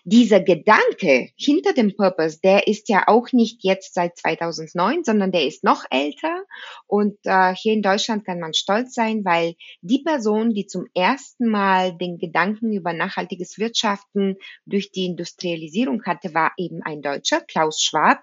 Dieser 0.03 0.39
Gedanke 0.39 1.31
hinter 1.35 1.73
dem 1.73 1.95
Purpose, 1.95 2.39
der 2.41 2.67
ist 2.67 2.87
ja 2.87 3.03
auch 3.07 3.33
nicht 3.33 3.63
jetzt 3.63 3.93
seit 3.93 4.17
2009, 4.17 5.03
sondern 5.03 5.31
der 5.31 5.45
ist 5.45 5.63
noch 5.63 5.83
älter. 5.89 6.45
Und 6.87 7.17
äh, 7.25 7.53
hier 7.55 7.73
in 7.73 7.81
Deutschland 7.81 8.25
kann 8.25 8.39
man 8.39 8.53
stolz 8.53 8.93
sein, 8.93 9.25
weil 9.25 9.55
die 9.81 10.01
Person, 10.01 10.53
die 10.53 10.65
zum 10.65 10.85
ersten 10.93 11.49
Mal 11.49 11.97
den 11.97 12.17
Gedanken 12.17 12.71
über 12.71 12.93
nachhaltiges 12.93 13.57
Wirtschaften 13.57 14.37
durch 14.65 14.91
die 14.91 15.05
Industrialisierung 15.05 16.03
hatte, 16.05 16.33
war 16.33 16.53
eben 16.57 16.81
ein 16.83 17.01
Deutscher, 17.01 17.41
Klaus 17.41 17.81
Schwab 17.81 18.19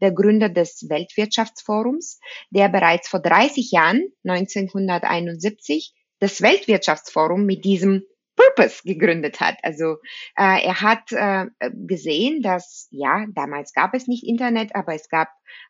der 0.00 0.12
Gründer 0.12 0.48
des 0.48 0.88
Weltwirtschaftsforums, 0.88 2.18
der 2.50 2.68
bereits 2.68 3.08
vor 3.08 3.20
30 3.20 3.70
Jahren, 3.70 4.12
1971, 4.24 5.94
das 6.20 6.42
Weltwirtschaftsforum 6.42 7.44
mit 7.44 7.64
diesem 7.64 8.04
Purpose 8.36 8.82
gegründet 8.84 9.40
hat. 9.40 9.56
Also 9.62 9.96
äh, 10.36 10.64
er 10.64 10.80
hat 10.80 11.12
äh, 11.12 11.46
gesehen, 11.72 12.42
dass 12.42 12.88
ja, 12.90 13.26
damals 13.34 13.72
gab 13.72 13.94
es 13.94 14.06
nicht 14.06 14.26
Internet, 14.26 14.74
aber 14.74 14.94
es 14.94 15.08
gab 15.08 15.28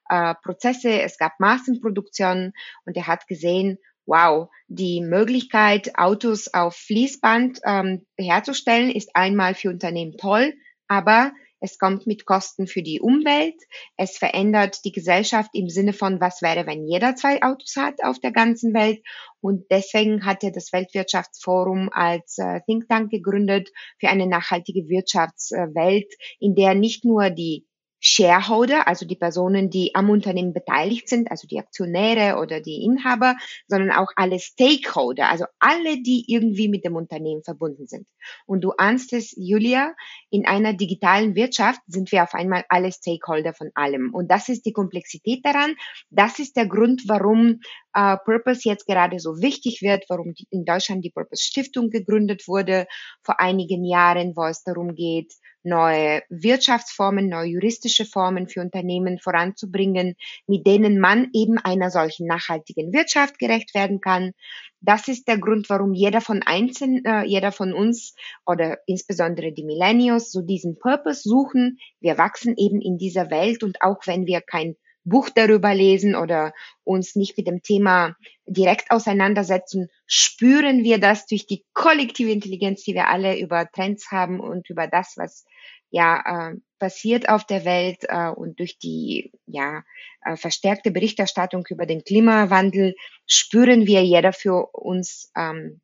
äh, 0.09 0.35
Prozesse, 0.43 1.03
es 1.03 1.19
gab 1.19 1.39
Massenproduktion 1.41 2.53
und 2.87 2.97
er 2.97 3.07
hat 3.07 3.27
gesehen, 3.27 3.79
wow, 4.07 4.49
die 4.69 5.01
Möglichkeit, 5.01 5.99
Autos 5.99 6.53
auf 6.53 6.77
Fließband 6.77 7.61
ähm, 7.65 8.07
herzustellen, 8.19 8.91
ist 8.91 9.11
einmal 9.15 9.55
für 9.55 9.71
Unternehmen 9.71 10.17
toll, 10.19 10.55
aber 10.89 11.33
es 11.65 11.79
kommt 11.79 12.07
mit 12.07 12.27
Kosten 12.27 12.67
für 12.67 12.83
die 12.83 13.01
Umwelt, 13.01 13.57
es 13.97 14.19
verändert 14.19 14.85
die 14.85 14.93
Gesellschaft 14.93 15.51
im 15.55 15.71
Sinne 15.71 15.95
von, 15.95 16.21
was 16.21 16.43
wäre, 16.43 16.67
wenn 16.67 16.87
jeder 16.87 17.17
zwei 17.17 17.43
Autos 17.43 17.77
hat 17.77 18.05
auf 18.05 18.19
der 18.19 18.33
ganzen 18.33 18.75
Welt. 18.75 19.03
Und 19.41 19.65
deswegen 19.71 20.27
hat 20.27 20.45
er 20.45 20.53
das 20.53 20.75
Weltwirtschaftsforum 20.75 21.89
als 21.91 22.37
äh, 22.37 22.61
Think 22.67 22.87
Tank 22.89 23.11
gegründet 23.11 23.71
für 23.99 24.09
eine 24.09 24.27
nachhaltige 24.27 24.91
Wirtschaftswelt, 24.91 26.13
in 26.39 26.55
der 26.55 26.75
nicht 26.75 27.07
nur 27.07 27.31
die 27.31 27.67
Shareholder, 28.07 28.87
also 28.87 29.07
die 29.07 29.17
Personen, 29.17 29.71
die 29.71 29.95
am 29.95 30.11
Unternehmen 30.11 30.53
beteiligt 30.53 31.09
sind, 31.09 31.31
also 31.31 31.49
die 31.49 31.59
Aktionäre 31.59 32.39
oder 32.39 32.61
die 32.61 32.85
Inhaber, 32.85 33.35
sondern 33.67 33.93
auch 33.93 34.09
alle 34.17 34.39
Stakeholder, 34.39 35.31
also 35.31 35.47
alle, 35.59 36.03
die 36.03 36.25
irgendwie 36.29 36.69
mit 36.69 36.85
dem 36.85 36.97
Unternehmen 36.97 37.43
verbunden 37.43 37.87
sind. 37.87 38.07
Und 38.45 38.63
du 38.63 38.73
ahnst 38.73 39.15
es, 39.15 39.35
Julia, 39.39 39.95
in 40.29 40.47
einer 40.47 40.75
digitalen 40.75 41.35
Wirtschaft 41.35 41.81
sind 41.87 42.13
wir 42.13 42.23
auf 42.23 42.35
einmal 42.35 42.65
alle 42.69 42.93
Stakeholder 42.93 43.55
von 43.55 43.71
allem. 43.75 44.13
Und 44.13 44.31
das 44.31 44.51
ist 44.51 44.67
die 44.67 44.73
Komplexität 44.73 45.41
daran. 45.43 45.75
Das 46.11 46.39
ist 46.39 46.57
der 46.57 46.67
Grund, 46.67 47.05
warum 47.09 47.61
äh, 47.95 48.17
Purpose 48.25 48.69
jetzt 48.69 48.87
gerade 48.87 49.19
so 49.19 49.41
wichtig 49.41 49.81
wird, 49.81 50.05
warum 50.09 50.35
die, 50.35 50.47
in 50.51 50.67
Deutschland 50.67 51.05
die 51.05 51.11
Purpose 51.11 51.43
Stiftung 51.43 51.89
gegründet 51.89 52.49
wurde 52.49 52.87
vor 53.23 53.41
einigen 53.41 53.85
Jahren, 53.85 54.37
wo 54.37 54.45
es 54.45 54.63
darum 54.63 54.95
geht, 54.95 55.33
neue 55.65 56.23
Wirtschaftsformen, 56.29 57.29
neue 57.29 57.49
juristische 57.49 58.05
Formen 58.05 58.49
für 58.49 58.61
Unternehmen 58.61 59.19
voranzubringen, 59.19 60.15
mit 60.47 60.67
denen 60.67 61.01
man 61.01 61.29
eben 61.33 61.59
einer 61.59 61.91
solchen 61.91 62.27
nachhaltigen 62.27 62.93
Wirtschaft 62.93 63.39
gerecht 63.39 63.75
werden 63.75 64.01
kann. 64.01 64.33
Das 64.81 65.09
ist 65.09 65.27
der 65.29 65.39
Grund, 65.39 65.71
warum 65.71 65.95
jeder 65.95 66.21
von 66.21 66.43
einzeln, 66.43 67.05
äh, 67.05 67.25
jeder 67.25 67.53
von 67.53 67.73
uns 67.73 68.15
oder 68.45 68.79
insbesondere 68.87 69.53
die 69.53 69.65
Millennials 69.65 70.31
so 70.31 70.43
diesen 70.43 70.79
Purpose 70.79 71.23
suchen. 71.23 71.79
Wir 72.01 72.19
wachsen 72.19 72.55
eben 72.59 72.81
in 72.83 72.99
dieser 72.99 73.31
Welt 73.31 73.63
und 73.63 73.81
auch 73.81 74.07
wenn 74.07 74.27
wir 74.27 74.43
kein 74.43 74.77
Buch 75.05 75.29
darüber 75.29 75.75
lesen 75.75 76.17
oder 76.17 76.53
uns 76.83 77.15
nicht 77.15 77.37
mit 77.37 77.47
dem 77.47 77.63
Thema 77.63 78.17
direkt 78.47 78.91
auseinandersetzen, 78.91 79.89
spüren 80.07 80.83
wir 80.83 80.99
das 80.99 81.27
durch 81.27 81.47
die 81.47 81.65
kollektive 81.73 82.31
Intelligenz, 82.31 82.83
die 82.85 82.95
wir 82.95 83.09
alle 83.09 83.39
über 83.39 83.71
Trends 83.71 84.11
haben 84.11 84.41
und 84.41 84.69
über 84.71 84.87
das, 84.87 85.15
was 85.17 85.45
ja 85.91 86.51
äh, 86.51 86.57
passiert 86.79 87.29
auf 87.29 87.45
der 87.47 87.65
Welt 87.65 88.05
äh, 88.09 88.29
und 88.29 88.59
durch 88.59 88.79
die 88.79 89.31
ja 89.47 89.85
äh, 90.25 90.37
verstärkte 90.37 90.91
Berichterstattung 90.91 91.65
über 91.69 91.87
den 91.87 92.03
Klimawandel 92.03 92.97
spüren 93.27 93.87
wir 93.87 94.03
jeder 94.03 94.33
für 94.33 94.71
uns 94.73 95.31
ähm, 95.37 95.81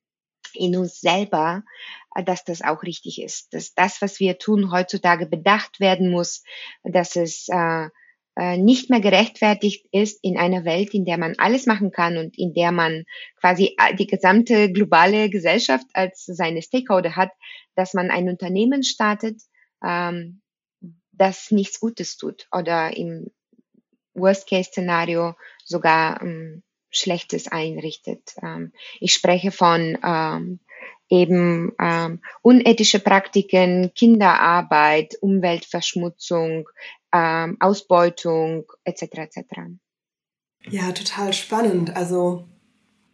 in 0.53 0.77
uns 0.77 1.01
selber, 1.01 1.63
äh, 2.15 2.25
dass 2.25 2.45
das 2.45 2.63
auch 2.63 2.83
richtig 2.83 3.23
ist, 3.23 3.55
dass 3.55 3.75
das, 3.75 4.03
was 4.03 4.19
wir 4.21 4.39
tun, 4.39 4.73
heutzutage 4.73 5.27
bedacht 5.27 5.81
werden 5.81 6.11
muss, 6.11 6.43
dass 6.83 7.17
es 7.17 7.49
äh, 7.49 7.89
nicht 8.57 8.89
mehr 8.89 9.01
gerechtfertigt 9.01 9.87
ist 9.93 10.19
in 10.23 10.39
einer 10.39 10.65
Welt, 10.65 10.95
in 10.95 11.05
der 11.05 11.19
man 11.19 11.35
alles 11.39 11.67
machen 11.67 11.91
kann 11.91 12.17
und 12.17 12.39
in 12.39 12.55
der 12.55 12.73
man 12.73 13.05
quasi 13.39 13.77
äh, 13.79 13.95
die 13.95 14.07
gesamte 14.07 14.73
globale 14.73 15.29
Gesellschaft 15.29 15.87
als 15.93 16.25
seine 16.25 16.63
Stakeholder 16.63 17.17
hat, 17.17 17.31
dass 17.75 17.93
man 17.93 18.11
ein 18.11 18.29
Unternehmen 18.29 18.83
startet, 18.83 19.43
ähm, 19.85 20.41
das 21.13 21.51
nichts 21.51 21.81
Gutes 21.81 22.17
tut 22.17 22.47
oder 22.51 22.97
im 22.97 23.31
Worst-Case-Szenario 24.15 25.35
sogar 25.65 26.23
ähm, 26.23 26.63
Schlechtes 26.91 27.47
einrichtet. 27.49 28.35
Ähm, 28.43 28.73
ich 29.01 29.13
spreche 29.13 29.53
von 29.53 29.99
ähm, 30.03 30.61
eben 31.11 31.73
ähm, 31.81 32.21
unethische 32.43 33.01
Praktiken, 33.01 33.93
Kinderarbeit, 33.95 35.17
Umweltverschmutzung, 35.21 36.69
ähm, 37.13 37.57
Ausbeutung 37.61 38.71
etc. 38.85 39.03
etc. 39.03 39.45
Ja, 40.69 40.93
total 40.93 41.33
spannend. 41.33 41.97
Also 41.97 42.49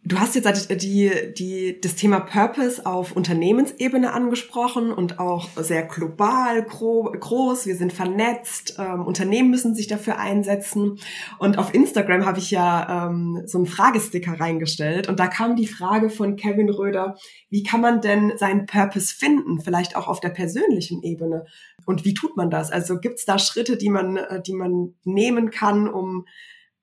Du 0.07 0.21
hast 0.21 0.37
jetzt 0.37 0.71
die, 0.83 1.11
die, 1.37 1.81
das 1.81 1.97
Thema 1.97 2.21
Purpose 2.21 2.87
auf 2.87 3.17
Unternehmensebene 3.17 4.13
angesprochen 4.13 4.93
und 4.93 5.19
auch 5.19 5.49
sehr 5.57 5.83
global 5.83 6.63
groß. 6.63 7.67
Wir 7.67 7.75
sind 7.75 7.93
vernetzt. 7.93 8.77
Ähm, 8.79 9.05
Unternehmen 9.05 9.51
müssen 9.51 9.75
sich 9.75 9.89
dafür 9.89 10.19
einsetzen. 10.19 11.01
Und 11.41 11.59
auf 11.59 11.75
Instagram 11.75 12.25
habe 12.25 12.39
ich 12.39 12.53
ja 12.53 13.09
ähm, 13.09 13.43
so 13.47 13.59
einen 13.59 13.67
Fragesticker 13.67 14.39
reingestellt. 14.39 15.09
Und 15.09 15.19
da 15.19 15.27
kam 15.27 15.57
die 15.57 15.67
Frage 15.67 16.09
von 16.09 16.37
Kevin 16.37 16.71
Röder, 16.71 17.17
wie 17.51 17.65
kann 17.65 17.81
man 17.81 18.01
denn 18.01 18.35
seinen 18.37 18.67
Purpose 18.67 19.13
finden? 19.13 19.61
Vielleicht 19.61 19.97
auch 19.97 20.07
auf 20.07 20.21
der 20.21 20.31
persönlichen 20.31 21.03
Ebene. 21.03 21.47
Und 21.85 22.05
wie 22.05 22.15
tut 22.15 22.37
man 22.37 22.49
das? 22.49 22.71
Also 22.71 23.01
gibt 23.01 23.19
es 23.19 23.25
da 23.25 23.41
Schritte, 23.41 23.77
die 23.77 23.91
man, 23.91 24.19
äh, 24.19 24.41
die 24.41 24.55
man 24.55 24.95
nehmen 25.03 25.51
kann, 25.51 25.89
um 25.89 26.27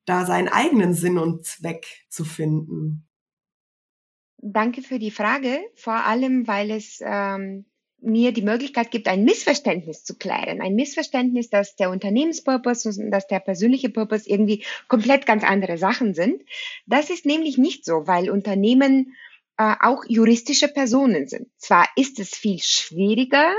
da 0.03 0.25
seinen 0.25 0.49
eigenen 0.49 0.93
Sinn 0.93 1.17
und 1.17 1.45
Zweck 1.45 1.85
zu 2.09 2.25
finden? 2.25 3.05
Danke 4.45 4.81
für 4.81 4.99
die 4.99 5.11
Frage, 5.11 5.61
vor 5.73 6.05
allem 6.05 6.47
weil 6.49 6.71
es 6.71 6.99
ähm, 7.01 7.63
mir 8.01 8.33
die 8.33 8.41
Möglichkeit 8.41 8.91
gibt, 8.91 9.07
ein 9.07 9.23
Missverständnis 9.23 10.03
zu 10.03 10.17
klären. 10.17 10.61
Ein 10.61 10.75
Missverständnis, 10.75 11.49
dass 11.49 11.77
der 11.77 11.89
Unternehmenspurpose 11.89 12.89
und 12.89 13.09
dass 13.09 13.27
der 13.27 13.39
persönliche 13.39 13.89
Purpose 13.89 14.29
irgendwie 14.29 14.65
komplett 14.89 15.25
ganz 15.25 15.45
andere 15.45 15.77
Sachen 15.77 16.13
sind. 16.13 16.43
Das 16.85 17.09
ist 17.09 17.25
nämlich 17.25 17.57
nicht 17.57 17.85
so, 17.85 18.05
weil 18.05 18.29
Unternehmen 18.29 19.15
äh, 19.57 19.75
auch 19.79 20.03
juristische 20.09 20.67
Personen 20.67 21.27
sind. 21.27 21.47
Zwar 21.57 21.87
ist 21.95 22.19
es 22.19 22.31
viel 22.31 22.59
schwieriger, 22.59 23.53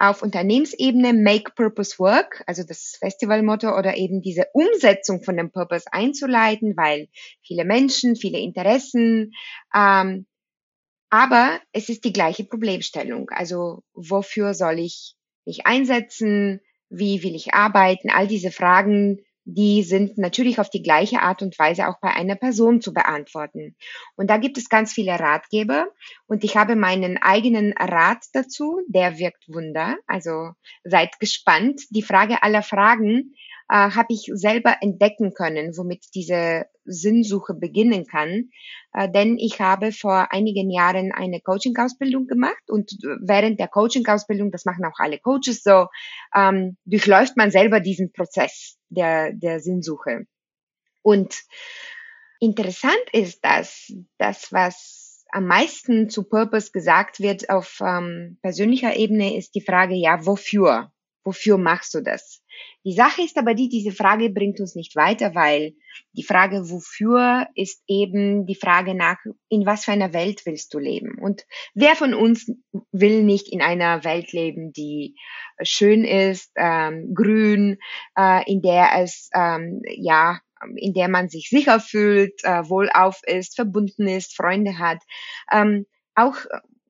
auf 0.00 0.22
Unternehmensebene 0.22 1.12
Make 1.12 1.52
Purpose 1.54 1.98
Work, 1.98 2.42
also 2.46 2.64
das 2.64 2.96
Festivalmotto 2.98 3.76
oder 3.76 3.98
eben 3.98 4.22
diese 4.22 4.46
Umsetzung 4.54 5.22
von 5.22 5.36
dem 5.36 5.52
Purpose 5.52 5.84
einzuleiten, 5.92 6.74
weil 6.76 7.08
viele 7.42 7.66
Menschen, 7.66 8.16
viele 8.16 8.38
Interessen, 8.38 9.32
ähm, 9.74 10.26
aber 11.10 11.60
es 11.72 11.90
ist 11.90 12.04
die 12.04 12.14
gleiche 12.14 12.44
Problemstellung. 12.44 13.28
Also 13.30 13.82
wofür 13.92 14.54
soll 14.54 14.78
ich 14.78 15.16
mich 15.44 15.66
einsetzen? 15.66 16.60
Wie 16.88 17.22
will 17.22 17.34
ich 17.34 17.52
arbeiten? 17.52 18.10
All 18.10 18.26
diese 18.26 18.50
Fragen 18.50 19.20
die 19.54 19.82
sind 19.82 20.18
natürlich 20.18 20.58
auf 20.58 20.70
die 20.70 20.82
gleiche 20.82 21.20
Art 21.20 21.42
und 21.42 21.58
Weise 21.58 21.88
auch 21.88 22.00
bei 22.00 22.10
einer 22.10 22.36
Person 22.36 22.80
zu 22.80 22.92
beantworten. 22.92 23.76
Und 24.16 24.30
da 24.30 24.36
gibt 24.36 24.58
es 24.58 24.68
ganz 24.68 24.92
viele 24.92 25.18
Ratgeber 25.18 25.88
und 26.26 26.44
ich 26.44 26.56
habe 26.56 26.76
meinen 26.76 27.18
eigenen 27.18 27.72
Rat 27.72 28.24
dazu, 28.32 28.80
der 28.88 29.18
wirkt 29.18 29.44
Wunder. 29.48 29.96
Also 30.06 30.52
seid 30.84 31.18
gespannt. 31.20 31.82
Die 31.90 32.02
Frage 32.02 32.42
aller 32.42 32.62
Fragen 32.62 33.34
äh, 33.70 33.90
habe 33.92 34.08
ich 34.10 34.28
selber 34.34 34.78
entdecken 34.80 35.32
können, 35.32 35.76
womit 35.76 36.06
diese 36.14 36.66
Sinnsuche 36.84 37.54
beginnen 37.54 38.04
kann. 38.04 38.50
Äh, 38.92 39.08
denn 39.08 39.38
ich 39.38 39.60
habe 39.60 39.92
vor 39.92 40.32
einigen 40.32 40.70
Jahren 40.70 41.12
eine 41.12 41.40
Coaching-Ausbildung 41.40 42.26
gemacht 42.26 42.68
und 42.68 42.90
während 43.20 43.60
der 43.60 43.68
Coaching-Ausbildung, 43.68 44.50
das 44.50 44.64
machen 44.64 44.84
auch 44.84 44.98
alle 44.98 45.18
Coaches 45.18 45.62
so, 45.62 45.86
ähm, 46.34 46.76
durchläuft 46.84 47.36
man 47.36 47.52
selber 47.52 47.78
diesen 47.78 48.12
Prozess 48.12 48.76
der, 48.88 49.32
der 49.32 49.60
Sinnsuche. 49.60 50.26
Und 51.02 51.40
interessant 52.40 53.04
ist, 53.12 53.44
dass 53.44 53.92
das, 54.18 54.52
was 54.52 55.24
am 55.30 55.46
meisten 55.46 56.10
zu 56.10 56.24
Purpose 56.24 56.72
gesagt 56.72 57.20
wird 57.20 57.50
auf 57.50 57.78
ähm, 57.80 58.38
persönlicher 58.42 58.96
Ebene, 58.96 59.36
ist 59.36 59.54
die 59.54 59.60
Frage, 59.60 59.94
ja, 59.94 60.26
wofür? 60.26 60.90
Wofür 61.24 61.58
machst 61.58 61.94
du 61.94 62.00
das? 62.00 62.42
Die 62.84 62.94
Sache 62.94 63.22
ist 63.22 63.36
aber 63.36 63.54
die, 63.54 63.68
diese 63.68 63.92
Frage 63.92 64.30
bringt 64.30 64.58
uns 64.60 64.74
nicht 64.74 64.96
weiter, 64.96 65.34
weil 65.34 65.74
die 66.12 66.22
Frage 66.22 66.70
wofür 66.70 67.46
ist 67.54 67.82
eben 67.86 68.46
die 68.46 68.54
Frage 68.54 68.94
nach, 68.94 69.18
in 69.48 69.66
was 69.66 69.84
für 69.84 69.92
einer 69.92 70.12
Welt 70.12 70.42
willst 70.46 70.72
du 70.72 70.78
leben? 70.78 71.18
Und 71.20 71.44
wer 71.74 71.94
von 71.94 72.14
uns 72.14 72.50
will 72.90 73.22
nicht 73.22 73.52
in 73.52 73.60
einer 73.60 74.02
Welt 74.04 74.32
leben, 74.32 74.72
die 74.72 75.14
schön 75.62 76.04
ist, 76.04 76.50
ähm, 76.56 77.12
grün, 77.14 77.78
äh, 78.16 78.50
in 78.50 78.62
der 78.62 78.90
es, 78.98 79.28
ähm, 79.34 79.82
ja, 79.88 80.40
in 80.76 80.94
der 80.94 81.08
man 81.08 81.28
sich 81.28 81.48
sicher 81.48 81.80
fühlt, 81.80 82.42
äh, 82.44 82.68
wohlauf 82.68 83.20
ist, 83.26 83.56
verbunden 83.56 84.08
ist, 84.08 84.36
Freunde 84.36 84.78
hat. 84.78 85.02
Ähm, 85.52 85.86
auch 86.14 86.36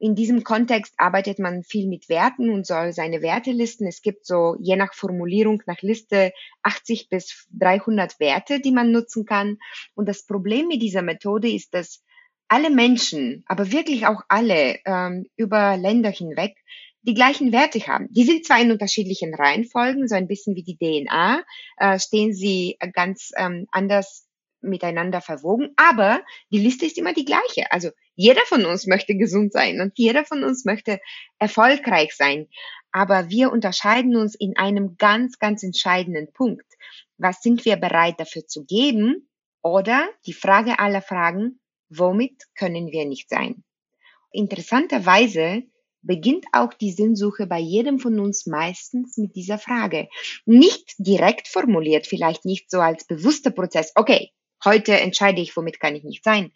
in 0.00 0.14
diesem 0.14 0.44
Kontext 0.44 0.94
arbeitet 0.96 1.38
man 1.38 1.62
viel 1.62 1.86
mit 1.86 2.08
Werten 2.08 2.48
und 2.48 2.66
soll 2.66 2.92
seine 2.92 3.20
Werte 3.20 3.52
listen. 3.52 3.86
Es 3.86 4.00
gibt 4.00 4.24
so 4.24 4.56
je 4.58 4.74
nach 4.76 4.94
Formulierung 4.94 5.62
nach 5.66 5.82
Liste 5.82 6.32
80 6.62 7.10
bis 7.10 7.46
300 7.58 8.18
Werte, 8.18 8.60
die 8.60 8.72
man 8.72 8.92
nutzen 8.92 9.26
kann. 9.26 9.58
Und 9.94 10.08
das 10.08 10.24
Problem 10.24 10.68
mit 10.68 10.80
dieser 10.80 11.02
Methode 11.02 11.50
ist, 11.50 11.74
dass 11.74 12.02
alle 12.48 12.70
Menschen, 12.70 13.44
aber 13.46 13.72
wirklich 13.72 14.06
auch 14.06 14.22
alle 14.28 14.78
ähm, 14.86 15.26
über 15.36 15.76
Länder 15.76 16.10
hinweg, 16.10 16.56
die 17.02 17.14
gleichen 17.14 17.52
Werte 17.52 17.80
haben. 17.86 18.08
Die 18.10 18.24
sind 18.24 18.46
zwar 18.46 18.60
in 18.60 18.72
unterschiedlichen 18.72 19.34
Reihenfolgen, 19.34 20.08
so 20.08 20.14
ein 20.14 20.28
bisschen 20.28 20.56
wie 20.56 20.62
die 20.62 20.78
DNA, 20.78 21.42
äh, 21.76 21.98
stehen 21.98 22.32
sie 22.32 22.78
ganz 22.94 23.32
ähm, 23.36 23.66
anders 23.70 24.29
miteinander 24.60 25.20
verwogen, 25.20 25.70
aber 25.76 26.22
die 26.50 26.58
Liste 26.58 26.86
ist 26.86 26.98
immer 26.98 27.12
die 27.12 27.24
gleiche. 27.24 27.70
Also 27.70 27.90
jeder 28.14 28.42
von 28.46 28.66
uns 28.66 28.86
möchte 28.86 29.16
gesund 29.16 29.52
sein 29.52 29.80
und 29.80 29.92
jeder 29.96 30.24
von 30.24 30.44
uns 30.44 30.64
möchte 30.64 31.00
erfolgreich 31.38 32.14
sein. 32.14 32.48
Aber 32.92 33.30
wir 33.30 33.52
unterscheiden 33.52 34.16
uns 34.16 34.34
in 34.34 34.56
einem 34.56 34.96
ganz, 34.96 35.38
ganz 35.38 35.62
entscheidenden 35.62 36.32
Punkt. 36.32 36.66
Was 37.18 37.42
sind 37.42 37.64
wir 37.64 37.76
bereit 37.76 38.18
dafür 38.18 38.46
zu 38.46 38.64
geben? 38.64 39.28
Oder 39.62 40.08
die 40.26 40.32
Frage 40.32 40.78
aller 40.78 41.02
Fragen, 41.02 41.60
womit 41.88 42.44
können 42.56 42.92
wir 42.92 43.04
nicht 43.04 43.28
sein? 43.28 43.62
Interessanterweise 44.32 45.64
beginnt 46.02 46.46
auch 46.52 46.72
die 46.72 46.92
Sinnsuche 46.92 47.46
bei 47.46 47.58
jedem 47.58 47.98
von 47.98 48.18
uns 48.20 48.46
meistens 48.46 49.18
mit 49.18 49.36
dieser 49.36 49.58
Frage. 49.58 50.08
Nicht 50.46 50.94
direkt 50.98 51.48
formuliert, 51.48 52.06
vielleicht 52.06 52.44
nicht 52.44 52.70
so 52.70 52.80
als 52.80 53.06
bewusster 53.06 53.50
Prozess, 53.50 53.92
okay, 53.96 54.32
Heute 54.64 54.98
entscheide 55.00 55.40
ich, 55.40 55.56
womit 55.56 55.80
kann 55.80 55.96
ich 55.96 56.04
nicht 56.04 56.24
sein. 56.24 56.52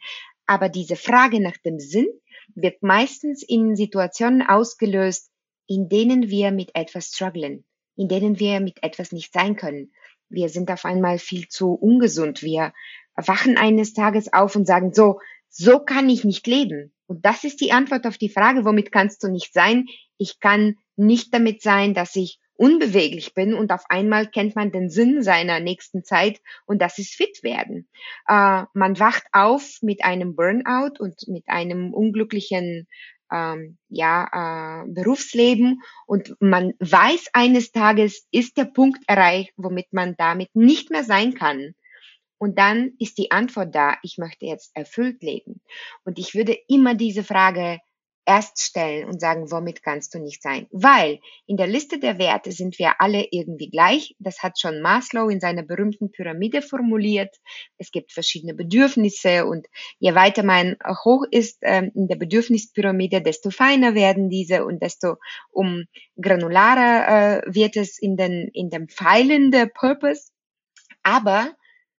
Aber 0.47 0.69
diese 0.69 0.97
Frage 0.97 1.41
nach 1.41 1.57
dem 1.59 1.79
Sinn 1.79 2.09
wird 2.55 2.83
meistens 2.83 3.43
in 3.43 3.77
Situationen 3.77 4.43
ausgelöst, 4.43 5.31
in 5.67 5.89
denen 5.89 6.29
wir 6.29 6.51
mit 6.51 6.75
etwas 6.75 7.07
strugglen, 7.07 7.65
in 7.97 8.09
denen 8.09 8.39
wir 8.39 8.61
mit 8.61 8.83
etwas 8.83 9.13
nicht 9.13 9.33
sein 9.33 9.57
können. 9.57 9.93
Wir 10.29 10.49
sind 10.49 10.71
auf 10.71 10.85
einmal 10.85 11.19
viel 11.19 11.49
zu 11.49 11.73
ungesund. 11.73 12.43
Wir 12.43 12.75
wachen 13.17 13.57
eines 13.57 13.95
Tages 13.95 14.33
auf 14.33 14.57
und 14.57 14.67
sagen, 14.67 14.93
so, 14.93 15.21
so 15.49 15.79
kann 15.79 16.11
ich 16.11 16.25
nicht 16.25 16.47
leben. 16.47 16.93
Und 17.07 17.25
das 17.25 17.45
ist 17.45 17.61
die 17.61 17.73
Antwort 17.73 18.07
auf 18.07 18.19
die 18.19 18.29
Frage, 18.29 18.65
womit 18.65 18.93
kannst 18.93 19.23
du 19.23 19.29
nicht 19.29 19.53
sein? 19.53 19.87
Ich 20.19 20.41
kann 20.41 20.77
nicht 20.97 21.33
damit 21.33 21.63
sein, 21.63 21.95
dass 21.95 22.17
ich 22.17 22.39
unbeweglich 22.57 23.35
bin 23.35 23.55
und 23.55 23.73
auf 23.73 23.85
einmal 23.89 24.27
kennt 24.29 24.57
man 24.57 24.73
den 24.73 24.91
Sinn 24.91 25.23
seiner 25.23 25.61
nächsten 25.61 26.05
Zeit 26.05 26.41
und 26.67 26.81
das 26.81 26.99
ist 26.99 27.15
fit 27.15 27.43
werden. 27.43 27.89
Äh, 28.29 28.65
man 28.75 28.99
wacht 28.99 29.25
auf 29.33 29.79
mit 29.83 30.05
einem 30.05 30.37
Burnout 30.37 30.99
und 30.99 31.27
mit 31.29 31.45
einem 31.49 31.93
unglücklichen 31.93 32.87
ähm, 33.33 33.79
ja, 33.89 34.83
äh, 34.85 34.89
Berufsleben 34.89 35.83
und 36.07 36.37
man 36.41 36.75
weiß 36.79 37.31
eines 37.33 37.73
Tages 37.73 38.27
ist 38.31 38.57
der 38.57 38.67
Punkt 38.67 39.03
erreicht, 39.07 39.53
womit 39.57 39.93
man 39.93 40.15
damit 40.17 40.55
nicht 40.55 40.91
mehr 40.91 41.05
sein 41.05 41.35
kann. 41.35 41.75
Und 42.39 42.59
dann 42.59 42.93
ist 42.99 43.17
die 43.19 43.31
Antwort 43.31 43.75
da, 43.75 43.97
ich 44.03 44.19
möchte 44.19 44.47
jetzt 44.47 44.71
erfüllt 44.77 45.23
leben. 45.23 45.63
Und 46.05 46.19
ich 46.19 46.35
würde 46.35 46.57
immer 46.69 46.95
diese 46.95 47.25
Frage 47.25 47.79
erst 48.27 48.63
stellen 48.63 49.09
und 49.09 49.21
sagen, 49.21 49.51
womit 49.51 49.83
kannst 49.83 50.15
du 50.15 50.19
nicht 50.19 50.43
sein? 50.43 50.67
Weil 50.71 51.21
in 51.47 51.57
der 51.57 51.67
Liste 51.67 51.99
der 51.99 52.19
Werte 52.19 52.53
sind 52.53 52.79
wir 52.79 53.01
alle 53.01 53.27
irgendwie 53.31 53.69
gleich. 53.71 54.15
Das 54.19 54.43
hat 54.43 54.59
schon 54.59 54.81
Maslow 54.81 55.29
in 55.29 55.41
seiner 55.41 55.63
berühmten 55.63 56.11
Pyramide 56.11 56.63
formuliert. 56.63 57.37
Es 57.77 57.91
gibt 57.91 58.13
verschiedene 58.13 58.55
Bedürfnisse 58.55 59.45
und 59.47 59.67
je 59.99 60.15
weiter 60.15 60.43
man 60.43 60.77
hoch 61.05 61.25
ist 61.31 61.59
ähm, 61.63 61.91
in 61.95 62.09
der 62.09 62.17
Bedürfnispyramide, 62.17 63.21
desto 63.23 63.51
feiner 63.51 63.95
werden 63.95 64.31
diese 64.31 64.65
und 64.65 64.83
desto 64.83 65.17
um 65.51 65.85
granularer 66.21 67.45
äh, 67.45 67.55
wird 67.55 67.77
es 67.77 67.99
in 67.99 68.17
den 68.17 68.49
in 68.53 68.71
dem 68.71 68.89
Pfeilen 68.89 69.51
der 69.51 69.67
Purpose. 69.67 70.31
Aber 71.03 71.55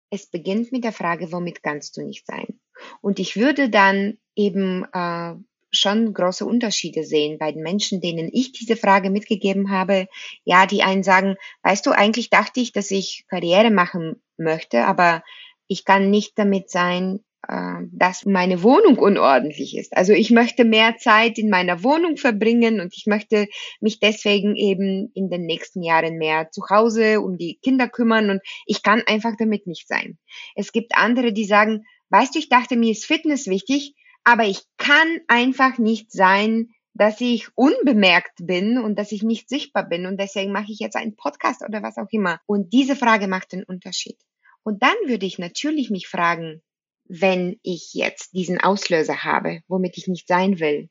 es 0.09 0.27
beginnt 0.27 0.71
mit 0.71 0.83
der 0.83 0.93
Frage, 0.93 1.31
womit 1.31 1.61
kannst 1.61 1.97
du 1.97 2.01
nicht 2.01 2.25
sein? 2.25 2.59
Und 3.01 3.19
ich 3.19 3.35
würde 3.35 3.69
dann 3.69 4.17
eben 4.35 4.85
äh, 4.91 5.35
schon 5.75 6.13
große 6.13 6.45
Unterschiede 6.45 7.03
sehen 7.03 7.37
bei 7.37 7.51
den 7.51 7.61
Menschen, 7.61 8.01
denen 8.01 8.29
ich 8.31 8.51
diese 8.51 8.75
Frage 8.75 9.09
mitgegeben 9.09 9.71
habe. 9.71 10.07
Ja, 10.43 10.65
die 10.65 10.83
einen 10.83 11.03
sagen, 11.03 11.35
weißt 11.63 11.85
du, 11.85 11.91
eigentlich 11.91 12.29
dachte 12.29 12.59
ich, 12.59 12.71
dass 12.71 12.91
ich 12.91 13.25
Karriere 13.29 13.71
machen 13.71 14.21
möchte, 14.37 14.85
aber 14.85 15.23
ich 15.67 15.85
kann 15.85 16.09
nicht 16.09 16.37
damit 16.37 16.69
sein, 16.69 17.19
äh, 17.47 17.81
dass 17.91 18.25
meine 18.25 18.63
Wohnung 18.63 18.97
unordentlich 18.97 19.77
ist. 19.77 19.95
Also 19.95 20.13
ich 20.13 20.31
möchte 20.31 20.65
mehr 20.65 20.97
Zeit 20.97 21.37
in 21.37 21.49
meiner 21.49 21.83
Wohnung 21.83 22.17
verbringen 22.17 22.79
und 22.79 22.95
ich 22.95 23.05
möchte 23.05 23.47
mich 23.79 23.99
deswegen 23.99 24.55
eben 24.55 25.11
in 25.13 25.29
den 25.29 25.45
nächsten 25.45 25.83
Jahren 25.83 26.17
mehr 26.17 26.49
zu 26.51 26.63
Hause 26.69 27.21
um 27.21 27.37
die 27.37 27.59
Kinder 27.61 27.87
kümmern 27.87 28.29
und 28.29 28.41
ich 28.65 28.81
kann 28.81 29.03
einfach 29.05 29.33
damit 29.37 29.67
nicht 29.67 29.87
sein. 29.87 30.17
Es 30.55 30.71
gibt 30.71 30.95
andere, 30.95 31.33
die 31.33 31.45
sagen, 31.45 31.85
weißt 32.09 32.33
du, 32.33 32.39
ich 32.39 32.49
dachte, 32.49 32.77
mir 32.77 32.91
ist 32.91 33.05
Fitness 33.05 33.47
wichtig, 33.47 33.95
aber 34.25 34.43
ich 34.45 34.63
kann 34.77 35.21
einfach 35.27 35.77
nicht 35.77 36.11
sein, 36.11 36.71
dass 36.93 37.21
ich 37.21 37.47
unbemerkt 37.55 38.37
bin 38.41 38.77
und 38.77 38.97
dass 38.97 39.11
ich 39.11 39.21
nicht 39.21 39.49
sichtbar 39.49 39.87
bin 39.87 40.05
und 40.05 40.19
deswegen 40.19 40.51
mache 40.51 40.71
ich 40.71 40.79
jetzt 40.79 40.95
einen 40.95 41.15
Podcast 41.15 41.61
oder 41.61 41.83
was 41.83 41.97
auch 41.97 42.07
immer. 42.11 42.39
Und 42.45 42.73
diese 42.73 42.95
Frage 42.95 43.27
macht 43.27 43.51
den 43.51 43.63
Unterschied. 43.63 44.17
Und 44.63 44.81
dann 44.81 44.95
würde 45.05 45.25
ich 45.25 45.37
natürlich 45.37 45.89
mich 45.89 46.07
fragen, 46.07 46.61
wenn 47.07 47.59
ich 47.61 47.93
jetzt 47.93 48.33
diesen 48.33 48.59
Auslöser 48.59 49.23
habe, 49.23 49.61
womit 49.67 49.97
ich 49.97 50.07
nicht 50.07 50.27
sein 50.27 50.59
will, 50.59 50.89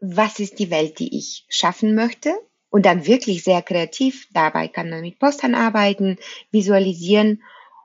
was 0.00 0.38
ist 0.38 0.58
die 0.58 0.70
Welt, 0.70 0.98
die 0.98 1.18
ich 1.18 1.44
schaffen 1.50 1.94
möchte? 1.94 2.34
Und 2.70 2.86
dann 2.86 3.06
wirklich 3.06 3.42
sehr 3.42 3.60
kreativ. 3.60 4.28
Dabei 4.32 4.68
kann 4.68 4.88
man 4.88 5.02
mit 5.02 5.18
Postern 5.18 5.54
arbeiten, 5.54 6.16
visualisieren. 6.52 7.42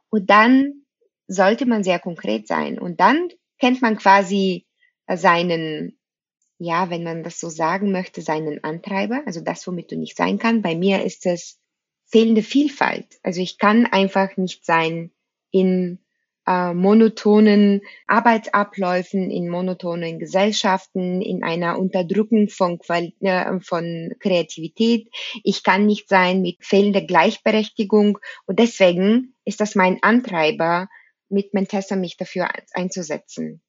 Und 0.10 0.30
dann 0.30 0.86
sollte 1.28 1.66
man 1.66 1.84
sehr 1.84 2.00
konkret 2.00 2.48
sein. 2.48 2.80
Und 2.80 3.00
dann 3.00 3.30
kennt 3.60 3.82
man 3.82 3.98
quasi 3.98 4.66
seinen, 5.08 5.98
ja, 6.58 6.89
wenn 6.89 7.04
man 7.04 7.24
das 7.24 7.39
so 7.39 7.50
sagen 7.50 7.91
möchte, 7.91 8.22
seinen 8.22 8.63
Antreiber, 8.63 9.22
also 9.26 9.41
das, 9.41 9.65
womit 9.68 9.91
du 9.91 9.98
nicht 9.98 10.18
sein 10.18 10.38
kann. 10.39 10.62
Bei 10.62 10.76
mir 10.76 11.04
ist 11.04 11.26
es 11.26 11.60
fehlende 12.06 12.44
Vielfalt. 12.44 13.08
Also 13.24 13.41
ich 13.41 13.58
kann 13.58 13.86
einfach 13.86 14.38
nicht 14.38 14.65
sein 14.65 15.12
in 15.52 16.00
äh, 16.48 16.74
monotonen 16.74 17.82
Arbeitsabläufen, 18.08 19.32
in 19.32 19.50
monotonen 19.50 20.20
Gesellschaften, 20.20 21.22
in 21.22 21.44
einer 21.44 21.80
Unterdrückung 21.80 22.50
von, 22.50 22.80
Qual 22.80 23.12
äh, 23.22 23.60
von 23.62 24.13
Kreativität. 24.20 25.10
Ich 25.44 25.63
kann 25.63 25.86
nicht 25.86 26.08
sein 26.08 26.41
mit 26.41 26.63
fehlender 26.63 27.02
Gleichberechtigung. 27.02 28.20
Und 28.46 28.60
deswegen 28.60 29.36
ist 29.44 29.60
das 29.60 29.76
mein 29.76 30.02
Antreiber, 30.04 30.88
mit 31.30 31.54
Mentessa 31.54 31.96
mich 31.96 32.18
dafür 32.18 32.50
einzusetzen. 32.74 33.62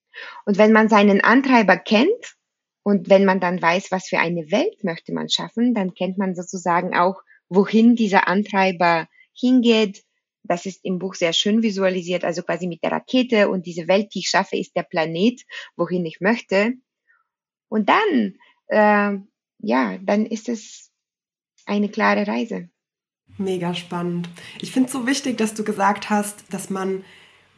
Und 0.44 0.58
wenn 0.58 0.72
man 0.72 0.88
seinen 0.88 1.22
Antreiber 1.22 1.76
kennt 1.76 2.36
und 2.82 3.08
wenn 3.08 3.24
man 3.24 3.40
dann 3.40 3.60
weiß, 3.60 3.90
was 3.90 4.08
für 4.08 4.18
eine 4.18 4.50
Welt 4.50 4.84
möchte 4.84 5.12
man 5.12 5.28
schaffen, 5.28 5.74
dann 5.74 5.94
kennt 5.94 6.18
man 6.18 6.34
sozusagen 6.34 6.96
auch, 6.96 7.22
wohin 7.48 7.94
dieser 7.94 8.28
Antreiber 8.28 9.08
hingeht. 9.32 10.02
Das 10.42 10.66
ist 10.66 10.84
im 10.84 10.98
Buch 10.98 11.14
sehr 11.14 11.32
schön 11.32 11.62
visualisiert, 11.62 12.24
also 12.24 12.42
quasi 12.42 12.66
mit 12.66 12.82
der 12.82 12.92
Rakete 12.92 13.48
und 13.48 13.66
diese 13.66 13.88
Welt, 13.88 14.14
die 14.14 14.20
ich 14.20 14.28
schaffe, 14.28 14.56
ist 14.56 14.76
der 14.76 14.84
Planet, 14.84 15.42
wohin 15.76 16.04
ich 16.06 16.20
möchte. 16.20 16.74
Und 17.68 17.88
dann, 17.88 18.36
äh, 18.68 19.18
ja, 19.58 19.98
dann 19.98 20.26
ist 20.26 20.48
es 20.48 20.90
eine 21.66 21.88
klare 21.88 22.26
Reise. 22.26 22.68
Mega 23.38 23.74
spannend. 23.74 24.28
Ich 24.60 24.72
finde 24.72 24.86
es 24.86 24.92
so 24.92 25.06
wichtig, 25.06 25.36
dass 25.36 25.54
du 25.54 25.64
gesagt 25.64 26.08
hast, 26.08 26.52
dass 26.52 26.70
man 26.70 27.04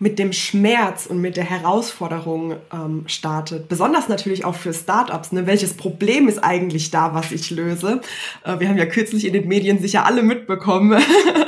mit 0.01 0.19
dem 0.19 0.33
Schmerz 0.33 1.07
und 1.07 1.21
mit 1.21 1.37
der 1.37 1.45
Herausforderung 1.45 2.57
ähm, 2.73 3.05
startet. 3.07 3.69
Besonders 3.69 4.09
natürlich 4.09 4.45
auch 4.45 4.55
für 4.55 4.73
Startups. 4.73 5.33
Ne? 5.33 5.47
Welches 5.47 5.75
Problem 5.75 6.29
ist 6.29 6.39
eigentlich 6.39 6.91
da, 6.91 7.15
was 7.15 7.33
ich 7.33 7.51
löse? 7.51 8.01
Äh, 8.45 8.61
wir 8.61 8.69
haben 8.69 8.79
ja 8.79 8.87
kürzlich 8.87 9.27
in 9.27 9.33
den 9.33 9.49
Medien 9.49 9.81
sicher 9.81 10.07
alle 10.07 10.23
mitbekommen, 10.23 11.03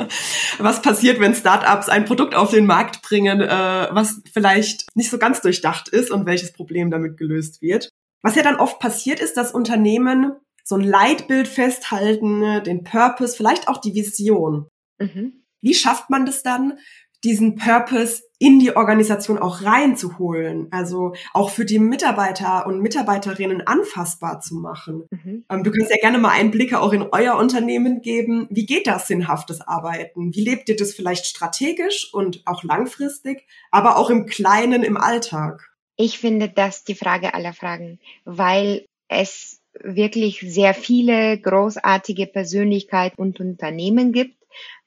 was 0.59 0.81
passiert, 0.81 1.21
wenn 1.21 1.33
Startups 1.33 1.87
ein 1.87 2.05
Produkt 2.05 2.35
auf 2.35 2.51
den 2.51 2.65
Markt 2.65 3.01
bringen, 3.01 3.39
äh, 3.39 3.87
was 3.91 4.21
vielleicht 4.33 4.85
nicht 4.95 5.09
so 5.09 5.17
ganz 5.17 5.41
durchdacht 5.41 5.87
ist 5.87 6.11
und 6.11 6.25
welches 6.25 6.51
Problem 6.51 6.91
damit 6.91 7.17
gelöst 7.17 7.61
wird. 7.61 7.89
Was 8.21 8.35
ja 8.35 8.43
dann 8.43 8.57
oft 8.57 8.79
passiert 8.79 9.21
ist, 9.21 9.37
dass 9.37 9.53
Unternehmen 9.53 10.33
so 10.63 10.75
ein 10.75 10.83
Leitbild 10.83 11.47
festhalten, 11.47 12.39
ne? 12.39 12.61
den 12.61 12.83
Purpose, 12.83 13.35
vielleicht 13.35 13.69
auch 13.69 13.79
die 13.79 13.95
Vision. 13.95 14.67
Mhm. 14.99 15.43
Wie 15.61 15.73
schafft 15.73 16.09
man 16.09 16.25
das 16.25 16.43
dann, 16.43 16.77
diesen 17.23 17.55
Purpose 17.55 18.23
in 18.41 18.59
die 18.59 18.75
Organisation 18.75 19.37
auch 19.37 19.61
reinzuholen, 19.61 20.67
also 20.71 21.13
auch 21.31 21.51
für 21.51 21.63
die 21.63 21.77
Mitarbeiter 21.77 22.65
und 22.65 22.81
Mitarbeiterinnen 22.81 23.67
anfassbar 23.67 24.41
zu 24.41 24.55
machen. 24.55 25.03
Mhm. 25.11 25.45
Ähm, 25.47 25.63
du 25.63 25.69
kannst 25.69 25.91
ja 25.91 25.97
gerne 26.01 26.17
mal 26.17 26.31
Einblicke 26.31 26.81
auch 26.81 26.91
in 26.91 27.03
euer 27.03 27.37
Unternehmen 27.37 28.01
geben. 28.01 28.47
Wie 28.49 28.65
geht 28.65 28.87
das 28.87 29.07
sinnhaftes 29.07 29.61
Arbeiten? 29.61 30.33
Wie 30.33 30.43
lebt 30.43 30.69
ihr 30.69 30.75
das 30.75 30.93
vielleicht 30.93 31.27
strategisch 31.27 32.11
und 32.11 32.41
auch 32.47 32.63
langfristig, 32.63 33.45
aber 33.69 33.97
auch 33.97 34.09
im 34.09 34.25
Kleinen, 34.25 34.81
im 34.81 34.97
Alltag? 34.97 35.71
Ich 35.95 36.17
finde 36.17 36.49
das 36.49 36.83
die 36.83 36.95
Frage 36.95 37.35
aller 37.35 37.53
Fragen, 37.53 37.99
weil 38.25 38.87
es 39.07 39.61
wirklich 39.79 40.39
sehr 40.39 40.73
viele 40.73 41.37
großartige 41.39 42.25
Persönlichkeiten 42.25 43.21
und 43.21 43.39
Unternehmen 43.39 44.13
gibt, 44.13 44.37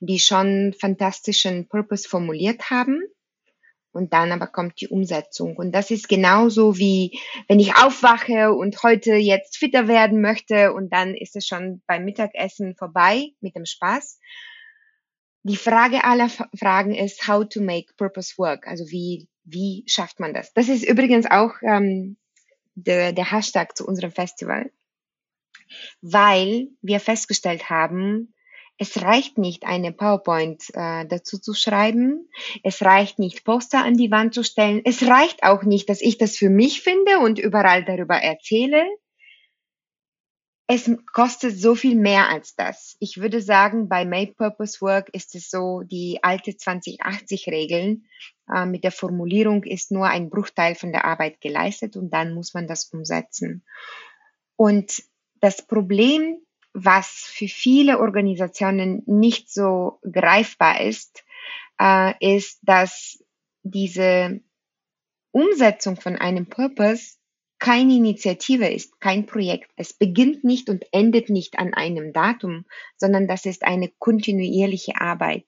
die 0.01 0.19
schon 0.19 0.75
fantastischen 0.77 1.69
Purpose 1.69 2.09
formuliert 2.09 2.69
haben. 2.71 3.01
Und 3.95 4.13
dann 4.13 4.33
aber 4.33 4.49
kommt 4.49 4.81
die 4.81 4.89
Umsetzung. 4.89 5.57
Und 5.57 5.73
das 5.73 5.93
ist 5.93 6.09
genauso 6.09 6.77
wie, 6.79 7.19
wenn 7.47 7.61
ich 7.61 7.77
aufwache 7.77 8.53
und 8.53 8.83
heute 8.83 9.15
jetzt 9.15 9.57
fitter 9.57 9.87
werden 9.87 10.21
möchte 10.21 10.73
und 10.73 10.93
dann 10.93 11.15
ist 11.15 11.37
es 11.37 11.47
schon 11.47 11.81
beim 11.87 12.05
Mittagessen 12.05 12.75
vorbei 12.75 13.31
mit 13.41 13.55
dem 13.55 13.67
Spaß. 13.67 14.19
Die 15.45 15.57
Frage 15.57 16.03
aller 16.03 16.29
Fragen 16.29 16.95
ist, 16.95 17.29
how 17.29 17.49
to 17.49 17.61
make 17.61 17.95
purpose 17.97 18.37
work. 18.37 18.67
Also 18.67 18.91
wie, 18.91 19.29
wie 19.45 19.85
schafft 19.87 20.19
man 20.19 20.35
das? 20.35 20.53
Das 20.55 20.69
ist 20.69 20.85
übrigens 20.85 21.27
auch 21.31 21.53
ähm, 21.63 22.17
der, 22.75 23.13
der 23.13 23.31
Hashtag 23.31 23.77
zu 23.77 23.87
unserem 23.87 24.11
Festival, 24.11 24.73
weil 26.01 26.69
wir 26.83 26.99
festgestellt 26.99 27.71
haben, 27.71 28.34
es 28.77 29.01
reicht 29.01 29.39
nicht, 29.39 29.65
eine 29.65 29.93
PowerPoint 29.93 30.65
äh, 30.75 31.07
dazu 31.07 31.39
zu 31.39 31.55
schreiben. 31.55 32.29
Es 32.63 32.83
reicht 32.83 33.19
nicht, 33.19 33.45
Poster 33.45 33.85
an 33.85 33.97
die 33.97 34.11
Wand 34.11 34.35
zu 34.35 34.43
stellen. 34.43 34.81
Es 34.85 35.07
reicht 35.07 35.45
auch 35.45 35.63
nicht, 35.63 35.89
dass 35.89 36.01
ich 36.01 36.19
das 36.19 36.37
für 36.37 36.51
mich 36.51 36.83
finde 36.83 37.21
und 37.21 37.39
überall 37.39 37.85
darüber 37.85 38.17
erzähle. 38.17 38.85
Es 40.67 40.91
kostet 41.13 41.57
so 41.59 41.75
viel 41.75 41.95
mehr 41.95 42.31
als 42.31 42.57
das. 42.57 42.97
Ich 42.99 43.21
würde 43.21 43.43
sagen, 43.43 43.89
bei 43.89 44.07
Make 44.07 44.33
Purpose 44.33 44.81
Work 44.81 45.11
ist 45.11 45.35
es 45.35 45.51
so, 45.51 45.83
die 45.83 46.21
alte 46.23 46.53
2080-Regeln 46.53 48.07
äh, 48.53 48.65
mit 48.65 48.83
der 48.83 48.93
Formulierung 48.93 49.63
ist 49.63 49.93
nur 49.93 50.07
ein 50.07 50.31
Bruchteil 50.31 50.75
von 50.75 50.91
der 50.91 51.05
Arbeit 51.05 51.41
geleistet 51.41 51.97
und 51.97 52.11
dann 52.11 52.35
muss 52.35 52.55
man 52.55 52.67
das 52.67 52.87
umsetzen. 52.87 53.63
Und 54.57 55.03
das 55.41 55.67
Problem 55.67 56.39
was 56.75 57.07
für 57.09 57.49
viele 57.49 58.01
Organisationen 58.01 59.03
nicht 59.07 59.51
so 59.51 60.01
greifbar 60.03 60.81
ist, 60.81 61.25
äh, 61.81 62.13
ist, 62.21 62.59
dass 62.63 63.25
diese 63.63 64.41
Umsetzung 65.31 65.97
von 65.97 66.17
einem 66.17 66.47
Purpose 66.47 67.17
keine 67.61 67.95
Initiative 67.95 68.67
ist, 68.69 69.01
kein 69.01 69.25
Projekt. 69.25 69.71
Es 69.77 69.95
beginnt 69.95 70.45
nicht 70.45 70.69
und 70.69 70.85
endet 70.93 71.31
nicht 71.31 71.59
an 71.59 71.73
einem 71.73 72.13
Datum, 72.13 72.67
sondern 72.97 73.27
das 73.27 73.47
ist 73.47 73.65
eine 73.65 73.91
kontinuierliche 73.99 75.01
Arbeit. 75.01 75.45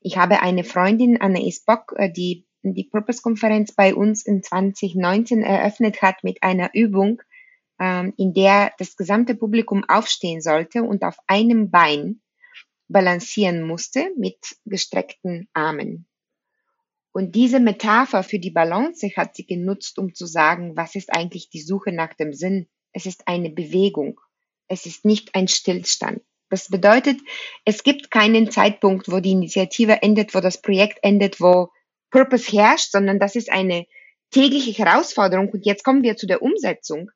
Ich 0.00 0.18
habe 0.18 0.42
eine 0.42 0.64
Freundin, 0.64 1.20
Anne 1.20 1.46
Isbock, 1.46 1.94
äh, 1.96 2.10
die 2.10 2.44
die 2.62 2.84
Purpose-Konferenz 2.84 3.72
bei 3.72 3.94
uns 3.94 4.26
in 4.26 4.42
2019 4.42 5.42
eröffnet 5.42 6.02
hat 6.02 6.24
mit 6.24 6.42
einer 6.42 6.70
Übung, 6.74 7.22
in 7.78 8.32
der 8.32 8.72
das 8.78 8.96
gesamte 8.96 9.34
Publikum 9.34 9.84
aufstehen 9.86 10.40
sollte 10.40 10.82
und 10.82 11.02
auf 11.02 11.18
einem 11.26 11.70
Bein 11.70 12.22
balancieren 12.88 13.62
musste 13.62 14.10
mit 14.16 14.38
gestreckten 14.64 15.48
Armen. 15.52 16.06
Und 17.12 17.34
diese 17.34 17.60
Metapher 17.60 18.22
für 18.22 18.38
die 18.38 18.50
Balance 18.50 19.10
hat 19.16 19.36
sie 19.36 19.46
genutzt, 19.46 19.98
um 19.98 20.14
zu 20.14 20.26
sagen, 20.26 20.76
was 20.76 20.94
ist 20.94 21.12
eigentlich 21.12 21.48
die 21.48 21.62
Suche 21.62 21.92
nach 21.92 22.12
dem 22.14 22.32
Sinn? 22.34 22.68
Es 22.92 23.06
ist 23.06 23.26
eine 23.26 23.50
Bewegung. 23.50 24.20
Es 24.68 24.84
ist 24.84 25.04
nicht 25.04 25.34
ein 25.34 25.48
Stillstand. 25.48 26.22
Das 26.50 26.68
bedeutet, 26.68 27.18
es 27.64 27.82
gibt 27.82 28.10
keinen 28.10 28.50
Zeitpunkt, 28.50 29.10
wo 29.10 29.20
die 29.20 29.32
Initiative 29.32 30.02
endet, 30.02 30.34
wo 30.34 30.40
das 30.40 30.60
Projekt 30.60 30.98
endet, 31.02 31.40
wo 31.40 31.70
Purpose 32.10 32.52
herrscht, 32.52 32.92
sondern 32.92 33.18
das 33.18 33.34
ist 33.34 33.50
eine 33.50 33.86
tägliche 34.30 34.72
Herausforderung. 34.72 35.48
Und 35.48 35.66
jetzt 35.66 35.84
kommen 35.84 36.02
wir 36.02 36.16
zu 36.16 36.26
der 36.26 36.42
Umsetzung 36.42 37.10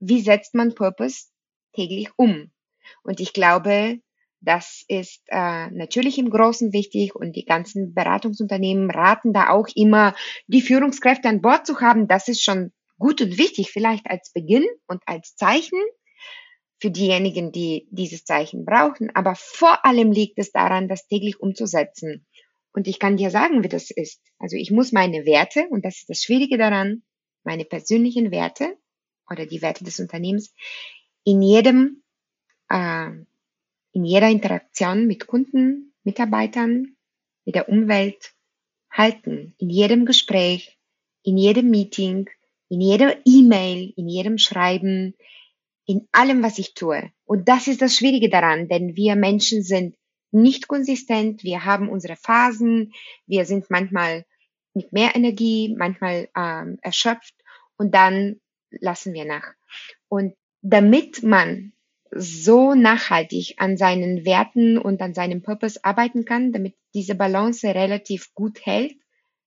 wie 0.00 0.20
setzt 0.20 0.54
man 0.54 0.74
Purpose 0.74 1.26
täglich 1.74 2.10
um? 2.16 2.50
Und 3.02 3.20
ich 3.20 3.32
glaube, 3.32 4.00
das 4.40 4.84
ist 4.88 5.22
äh, 5.28 5.70
natürlich 5.70 6.18
im 6.18 6.30
Großen 6.30 6.72
wichtig 6.72 7.14
und 7.14 7.34
die 7.34 7.44
ganzen 7.44 7.94
Beratungsunternehmen 7.94 8.90
raten 8.90 9.32
da 9.32 9.50
auch 9.50 9.68
immer, 9.74 10.14
die 10.46 10.62
Führungskräfte 10.62 11.28
an 11.28 11.40
Bord 11.40 11.66
zu 11.66 11.80
haben. 11.80 12.06
Das 12.06 12.28
ist 12.28 12.42
schon 12.42 12.72
gut 12.98 13.20
und 13.20 13.38
wichtig, 13.38 13.70
vielleicht 13.70 14.06
als 14.08 14.32
Beginn 14.32 14.66
und 14.86 15.02
als 15.06 15.36
Zeichen 15.36 15.80
für 16.78 16.90
diejenigen, 16.90 17.52
die 17.52 17.88
dieses 17.90 18.24
Zeichen 18.24 18.64
brauchen. 18.64 19.10
Aber 19.14 19.34
vor 19.34 19.84
allem 19.84 20.12
liegt 20.12 20.38
es 20.38 20.52
daran, 20.52 20.88
das 20.88 21.06
täglich 21.06 21.40
umzusetzen. 21.40 22.26
Und 22.72 22.86
ich 22.86 22.98
kann 22.98 23.16
dir 23.16 23.30
sagen, 23.30 23.64
wie 23.64 23.68
das 23.68 23.90
ist. 23.90 24.20
Also 24.38 24.56
ich 24.56 24.70
muss 24.70 24.92
meine 24.92 25.24
Werte, 25.24 25.66
und 25.70 25.84
das 25.84 25.96
ist 25.96 26.10
das 26.10 26.22
Schwierige 26.22 26.58
daran, 26.58 27.02
meine 27.42 27.64
persönlichen 27.64 28.30
Werte 28.30 28.76
oder 29.30 29.46
die 29.46 29.62
Werte 29.62 29.84
des 29.84 30.00
Unternehmens 30.00 30.54
in 31.24 31.42
jedem, 31.42 32.02
äh, 32.68 33.10
in 33.92 34.04
jeder 34.04 34.28
Interaktion 34.28 35.06
mit 35.06 35.26
Kunden, 35.26 35.92
Mitarbeitern, 36.04 36.96
mit 37.44 37.54
der 37.54 37.68
Umwelt 37.68 38.32
halten, 38.90 39.54
in 39.58 39.70
jedem 39.70 40.06
Gespräch, 40.06 40.78
in 41.22 41.36
jedem 41.36 41.70
Meeting, 41.70 42.30
in 42.68 42.80
jeder 42.80 43.16
E-Mail, 43.24 43.92
in 43.96 44.08
jedem 44.08 44.38
Schreiben, 44.38 45.14
in 45.86 46.08
allem, 46.12 46.42
was 46.42 46.58
ich 46.58 46.74
tue. 46.74 47.10
Und 47.24 47.48
das 47.48 47.68
ist 47.68 47.82
das 47.82 47.94
Schwierige 47.96 48.28
daran, 48.28 48.68
denn 48.68 48.96
wir 48.96 49.16
Menschen 49.16 49.62
sind 49.62 49.96
nicht 50.32 50.68
konsistent, 50.68 51.44
wir 51.44 51.64
haben 51.64 51.88
unsere 51.88 52.16
Phasen, 52.16 52.92
wir 53.26 53.44
sind 53.44 53.70
manchmal 53.70 54.24
mit 54.74 54.92
mehr 54.92 55.14
Energie, 55.16 55.74
manchmal 55.76 56.28
ähm, 56.36 56.78
erschöpft. 56.82 57.34
Und 57.78 57.94
dann 57.94 58.40
lassen 58.70 59.12
wir 59.12 59.24
nach. 59.24 59.54
Und 60.08 60.34
damit 60.62 61.22
man 61.22 61.72
so 62.10 62.74
nachhaltig 62.74 63.54
an 63.58 63.76
seinen 63.76 64.24
Werten 64.24 64.78
und 64.78 65.00
an 65.02 65.14
seinem 65.14 65.42
Purpose 65.42 65.80
arbeiten 65.82 66.24
kann, 66.24 66.52
damit 66.52 66.74
diese 66.94 67.14
Balance 67.14 67.66
relativ 67.66 68.32
gut 68.34 68.64
hält, 68.64 68.94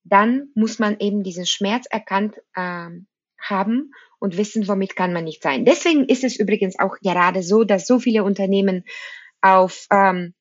dann 0.04 0.48
muss 0.54 0.78
man 0.78 0.98
eben 0.98 1.22
diesen 1.22 1.46
Schmerz 1.46 1.86
erkannt 1.90 2.36
äh, 2.54 2.88
haben 3.40 3.92
und 4.18 4.36
wissen, 4.36 4.68
womit 4.68 4.96
kann 4.96 5.12
man 5.12 5.24
nicht 5.24 5.42
sein. 5.42 5.64
Deswegen 5.64 6.04
ist 6.04 6.24
es 6.24 6.38
übrigens 6.38 6.78
auch 6.78 6.96
gerade 7.02 7.42
so, 7.42 7.64
dass 7.64 7.86
so 7.86 7.98
viele 7.98 8.24
Unternehmen 8.24 8.84
auf 9.40 9.86
ähm, 9.90 10.34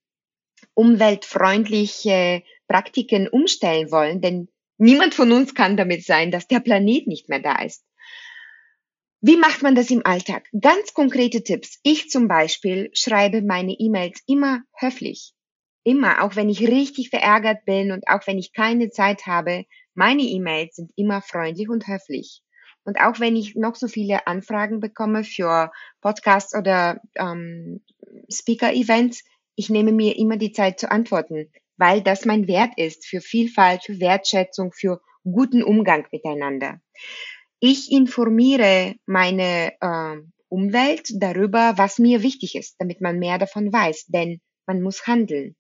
umweltfreundliche 0.73 2.43
Praktiken 2.67 3.27
umstellen 3.27 3.91
wollen, 3.91 4.21
denn 4.21 4.49
niemand 4.77 5.13
von 5.13 5.31
uns 5.31 5.55
kann 5.55 5.77
damit 5.77 6.05
sein, 6.05 6.31
dass 6.31 6.47
der 6.47 6.59
Planet 6.59 7.07
nicht 7.07 7.29
mehr 7.29 7.39
da 7.39 7.61
ist. 7.63 7.83
Wie 9.21 9.35
macht 9.35 9.63
man 9.63 9.75
das 9.75 9.91
im 9.91 10.05
Alltag? 10.05 10.47
Ganz 10.59 10.93
konkrete 10.93 11.43
Tipps. 11.43 11.79
Ich 11.83 12.09
zum 12.09 12.29
Beispiel 12.29 12.89
schreibe 12.93 13.41
meine 13.41 13.73
E-Mails 13.73 14.21
immer 14.27 14.61
höflich. 14.77 15.33
Immer, 15.83 16.23
auch 16.23 16.37
wenn 16.37 16.49
ich 16.49 16.65
richtig 16.65 17.09
verärgert 17.09 17.65
bin 17.65 17.91
und 17.91 18.07
auch 18.07 18.25
wenn 18.27 18.37
ich 18.37 18.53
keine 18.53 18.89
Zeit 18.91 19.25
habe, 19.25 19.65
meine 19.93 20.21
E-Mails 20.21 20.77
sind 20.77 20.91
immer 20.95 21.21
freundlich 21.21 21.67
und 21.67 21.85
höflich. 21.87 22.41
Und 22.85 23.01
auch 23.01 23.19
wenn 23.19 23.35
ich 23.35 23.55
noch 23.55 23.75
so 23.75 23.89
viele 23.89 24.25
Anfragen 24.25 24.79
bekomme 24.79 25.25
für 25.25 25.71
Podcasts 25.99 26.55
oder 26.55 27.01
ähm, 27.15 27.83
Speaker-Events, 28.31 29.25
ich 29.55 29.69
nehme 29.69 29.91
mir 29.91 30.17
immer 30.17 30.37
die 30.37 30.53
Zeit 30.53 30.79
zu 30.79 30.89
antworten, 30.89 31.51
weil 31.75 32.01
das 32.01 32.23
mein 32.23 32.47
Wert 32.47 32.71
ist 32.77 33.05
für 33.05 33.19
Vielfalt, 33.19 33.83
für 33.83 33.99
Wertschätzung, 33.99 34.71
für 34.71 35.01
guten 35.25 35.61
Umgang 35.61 36.07
miteinander. 36.11 36.79
Ich 37.61 37.91
informiere 37.91 38.95
meine 39.05 39.73
äh, 39.81 40.17
Umwelt 40.47 41.09
darüber, 41.13 41.73
was 41.75 41.99
mir 41.99 42.23
wichtig 42.23 42.55
ist, 42.55 42.75
damit 42.79 43.01
man 43.01 43.19
mehr 43.19 43.37
davon 43.37 43.71
weiß, 43.71 44.05
denn 44.07 44.39
man 44.65 44.81
muss 44.81 45.07
handeln. 45.07 45.55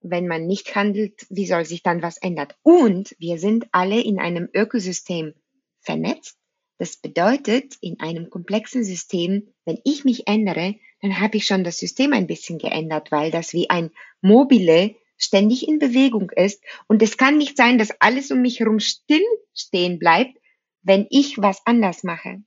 Wenn 0.00 0.26
man 0.26 0.46
nicht 0.46 0.74
handelt, 0.74 1.26
wie 1.30 1.46
soll 1.46 1.64
sich 1.64 1.82
dann 1.82 2.02
was 2.02 2.18
ändern? 2.18 2.48
Und 2.62 3.16
wir 3.18 3.38
sind 3.38 3.66
alle 3.72 4.00
in 4.00 4.18
einem 4.18 4.48
Ökosystem 4.52 5.32
vernetzt. 5.80 6.36
Das 6.76 6.96
bedeutet, 6.96 7.76
in 7.80 8.00
einem 8.00 8.28
komplexen 8.28 8.84
System, 8.84 9.54
wenn 9.64 9.78
ich 9.84 10.04
mich 10.04 10.26
ändere, 10.26 10.74
dann 11.00 11.18
habe 11.18 11.38
ich 11.38 11.46
schon 11.46 11.64
das 11.64 11.78
System 11.78 12.12
ein 12.12 12.26
bisschen 12.26 12.58
geändert, 12.58 13.10
weil 13.10 13.30
das 13.30 13.54
wie 13.54 13.70
ein 13.70 13.90
mobile 14.20 14.96
ständig 15.16 15.66
in 15.66 15.78
Bewegung 15.78 16.30
ist. 16.30 16.62
Und 16.88 17.00
es 17.02 17.16
kann 17.16 17.38
nicht 17.38 17.56
sein, 17.56 17.78
dass 17.78 18.00
alles 18.00 18.30
um 18.30 18.42
mich 18.42 18.60
herum 18.60 18.80
still 18.80 19.24
stehen 19.54 19.98
bleibt, 19.98 20.36
wenn 20.82 21.06
ich 21.10 21.38
was 21.38 21.62
anders 21.64 22.02
mache. 22.04 22.42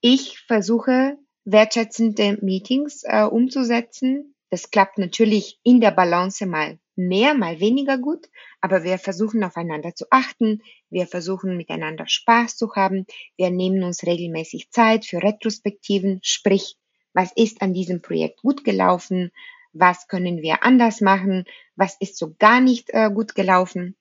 Ich 0.00 0.40
versuche 0.40 1.18
wertschätzende 1.44 2.38
Meetings 2.40 3.02
äh, 3.04 3.24
umzusetzen. 3.24 4.34
Das 4.50 4.70
klappt 4.70 4.98
natürlich 4.98 5.58
in 5.62 5.80
der 5.80 5.90
Balance 5.90 6.46
mal 6.46 6.78
mehr, 6.94 7.34
mal 7.34 7.58
weniger 7.60 7.98
gut, 7.98 8.28
aber 8.60 8.84
wir 8.84 8.98
versuchen 8.98 9.42
aufeinander 9.44 9.94
zu 9.94 10.06
achten, 10.10 10.62
wir 10.90 11.06
versuchen 11.06 11.56
miteinander 11.56 12.06
Spaß 12.06 12.56
zu 12.56 12.74
haben, 12.74 13.06
wir 13.36 13.50
nehmen 13.50 13.82
uns 13.82 14.04
regelmäßig 14.04 14.70
Zeit 14.70 15.06
für 15.06 15.22
Retrospektiven, 15.22 16.20
sprich, 16.22 16.76
was 17.14 17.32
ist 17.34 17.62
an 17.62 17.72
diesem 17.72 18.02
Projekt 18.02 18.42
gut 18.42 18.64
gelaufen, 18.64 19.32
was 19.72 20.06
können 20.06 20.42
wir 20.42 20.64
anders 20.64 21.00
machen, 21.00 21.44
was 21.76 21.96
ist 21.98 22.18
so 22.18 22.34
gar 22.38 22.60
nicht 22.60 22.90
äh, 22.90 23.10
gut 23.10 23.34
gelaufen. 23.34 23.96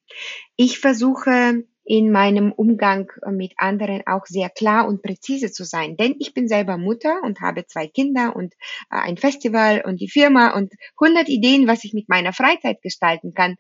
Ich 0.58 0.80
versuche 0.80 1.64
in 1.92 2.10
meinem 2.10 2.54
Umgang 2.54 3.12
mit 3.32 3.52
anderen 3.58 4.02
auch 4.08 4.26
sehr 4.26 4.50
klar 4.50 4.88
und 4.88 5.02
präzise 5.02 5.52
zu 5.52 5.66
sein. 5.66 5.98
Denn 5.98 6.16
ich 6.20 6.34
bin 6.34 6.48
selber 6.48 6.78
Mutter 6.78 7.20
und 7.22 7.42
habe 7.42 7.68
zwei 7.68 7.86
Kinder 7.86 8.34
und 8.34 8.54
äh, 8.90 8.96
ein 8.96 9.18
Festival 9.18 9.84
und 9.86 10.00
die 10.00 10.08
Firma 10.08 10.56
und 10.56 10.72
100 11.02 11.28
Ideen, 11.28 11.68
was 11.68 11.84
ich 11.84 11.92
mit 11.92 12.08
meiner 12.08 12.32
Freizeit 12.32 12.82
gestalten 12.82 13.34
kann. 13.34 13.58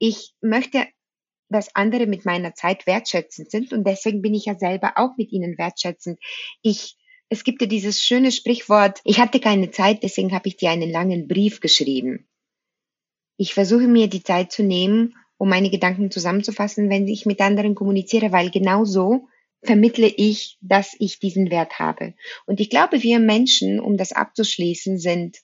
Ich 0.00 0.32
möchte, 0.40 0.84
dass 1.48 1.72
andere 1.76 2.08
mit 2.08 2.24
meiner 2.24 2.56
Zeit 2.56 2.88
wertschätzend 2.88 3.52
sind 3.52 3.72
und 3.72 3.86
deswegen 3.86 4.20
bin 4.20 4.34
ich 4.34 4.46
ja 4.46 4.58
selber 4.58 4.94
auch 4.96 5.16
mit 5.16 5.30
ihnen 5.30 5.56
wertschätzend. 5.56 6.18
Ich 6.62 6.96
es 7.28 7.44
gibt 7.44 7.60
ja 7.60 7.68
dieses 7.68 8.02
schöne 8.02 8.32
Sprichwort, 8.32 9.00
ich 9.04 9.20
hatte 9.20 9.38
keine 9.38 9.70
Zeit, 9.70 10.02
deswegen 10.02 10.32
habe 10.32 10.48
ich 10.48 10.56
dir 10.56 10.70
einen 10.70 10.90
langen 10.90 11.28
Brief 11.28 11.60
geschrieben. 11.60 12.26
Ich 13.36 13.54
versuche 13.54 13.86
mir 13.86 14.08
die 14.08 14.24
Zeit 14.24 14.50
zu 14.50 14.64
nehmen 14.64 15.14
um 15.40 15.48
meine 15.48 15.70
Gedanken 15.70 16.10
zusammenzufassen, 16.10 16.90
wenn 16.90 17.08
ich 17.08 17.24
mit 17.24 17.40
anderen 17.40 17.74
kommuniziere, 17.74 18.30
weil 18.30 18.50
genau 18.50 18.84
so 18.84 19.26
vermittle 19.62 20.06
ich, 20.06 20.58
dass 20.60 20.94
ich 20.98 21.18
diesen 21.18 21.50
Wert 21.50 21.78
habe. 21.78 22.12
Und 22.44 22.60
ich 22.60 22.68
glaube, 22.68 23.02
wir 23.02 23.18
Menschen, 23.20 23.80
um 23.80 23.96
das 23.96 24.12
abzuschließen, 24.12 24.98
sind 24.98 25.38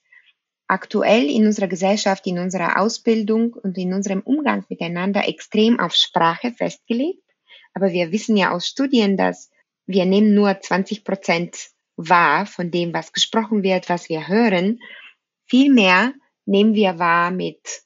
aktuell 0.66 1.30
in 1.30 1.46
unserer 1.46 1.66
Gesellschaft, 1.66 2.26
in 2.26 2.38
unserer 2.38 2.78
Ausbildung 2.78 3.54
und 3.54 3.78
in 3.78 3.94
unserem 3.94 4.20
Umgang 4.20 4.66
miteinander 4.68 5.26
extrem 5.26 5.80
auf 5.80 5.94
Sprache 5.94 6.52
festgelegt. 6.52 7.24
Aber 7.72 7.90
wir 7.90 8.12
wissen 8.12 8.36
ja 8.36 8.52
aus 8.52 8.66
Studien, 8.66 9.16
dass 9.16 9.50
wir 9.86 10.04
nehmen 10.04 10.34
nur 10.34 10.60
20 10.60 11.04
Prozent 11.04 11.70
wahr 11.96 12.44
von 12.44 12.70
dem, 12.70 12.92
was 12.92 13.14
gesprochen 13.14 13.62
wird, 13.62 13.88
was 13.88 14.10
wir 14.10 14.28
hören. 14.28 14.78
Vielmehr 15.46 16.12
nehmen 16.44 16.74
wir 16.74 16.98
wahr 16.98 17.30
mit 17.30 17.85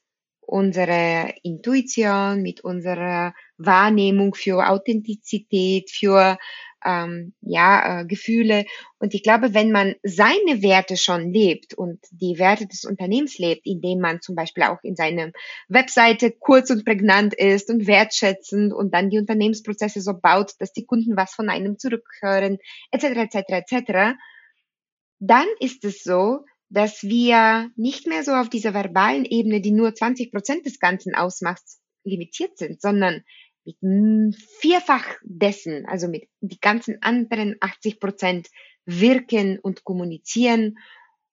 unsere 0.51 1.33
Intuition, 1.43 2.43
mit 2.43 2.63
unserer 2.63 3.35
Wahrnehmung 3.57 4.35
für 4.35 4.69
Authentizität, 4.69 5.91
für 5.91 6.39
ähm, 6.85 7.35
ja, 7.41 8.01
äh, 8.01 8.05
Gefühle. 8.07 8.65
Und 8.99 9.15
ich 9.15 9.23
glaube, 9.23 9.55
wenn 9.55 9.71
man 9.71 9.95
seine 10.03 10.63
Werte 10.63 10.97
schon 10.97 11.33
lebt 11.33 11.75
und 11.75 12.01
die 12.11 12.39
Werte 12.39 12.67
des 12.67 12.85
Unternehmens 12.85 13.39
lebt, 13.39 13.67
indem 13.67 14.01
man 14.01 14.23
zum 14.23 14.35
Beispiel 14.35 14.65
auch 14.65 14.79
in 14.83 14.97
seiner 14.97 15.31
Webseite 15.69 16.31
kurz 16.31 16.71
und 16.71 16.85
prägnant 16.85 17.35
ist 17.35 17.71
und 17.71 17.87
wertschätzend 17.87 18.73
und 18.73 18.95
dann 18.95 19.11
die 19.11 19.19
Unternehmensprozesse 19.19 20.01
so 20.01 20.15
baut, 20.15 20.53
dass 20.59 20.73
die 20.73 20.87
Kunden 20.87 21.17
was 21.17 21.35
von 21.35 21.49
einem 21.49 21.79
zurückhören, 21.79 22.59
etc., 22.91 23.35
etc., 23.35 23.37
etc., 23.49 24.19
dann 25.23 25.47
ist 25.59 25.85
es 25.85 26.03
so, 26.03 26.47
dass 26.71 27.03
wir 27.03 27.71
nicht 27.77 28.07
mehr 28.07 28.23
so 28.23 28.33
auf 28.33 28.49
dieser 28.49 28.73
verbalen 28.73 29.25
Ebene, 29.25 29.61
die 29.61 29.73
nur 29.73 29.95
20 29.95 30.31
Prozent 30.31 30.65
des 30.67 30.79
Ganzen 30.79 31.15
ausmacht, 31.15 31.63
limitiert 32.05 32.57
sind, 32.57 32.81
sondern 32.81 33.25
mit 33.65 33.77
vierfach 34.61 35.05
dessen, 35.23 35.85
also 35.87 36.09
mit 36.09 36.29
die 36.41 36.61
ganzen 36.61 37.03
anderen 37.03 37.57
80 37.61 38.01
Prozent 38.01 38.49
wirken 38.87 39.59
und 39.59 39.85
kommunizieren. 39.85 40.79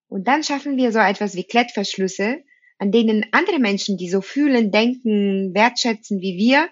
Und 0.08 0.28
dann 0.28 0.44
schaffen 0.44 0.76
wir 0.76 0.92
so 0.92 1.00
etwas 1.00 1.36
wie 1.36 1.46
Klettverschlüsse, 1.46 2.44
an 2.80 2.92
denen 2.92 3.26
andere 3.32 3.60
Menschen, 3.60 3.98
die 3.98 4.10
so 4.10 4.22
fühlen, 4.22 4.72
denken, 4.72 5.54
wertschätzen 5.54 6.20
wie 6.20 6.38
wir, 6.38 6.68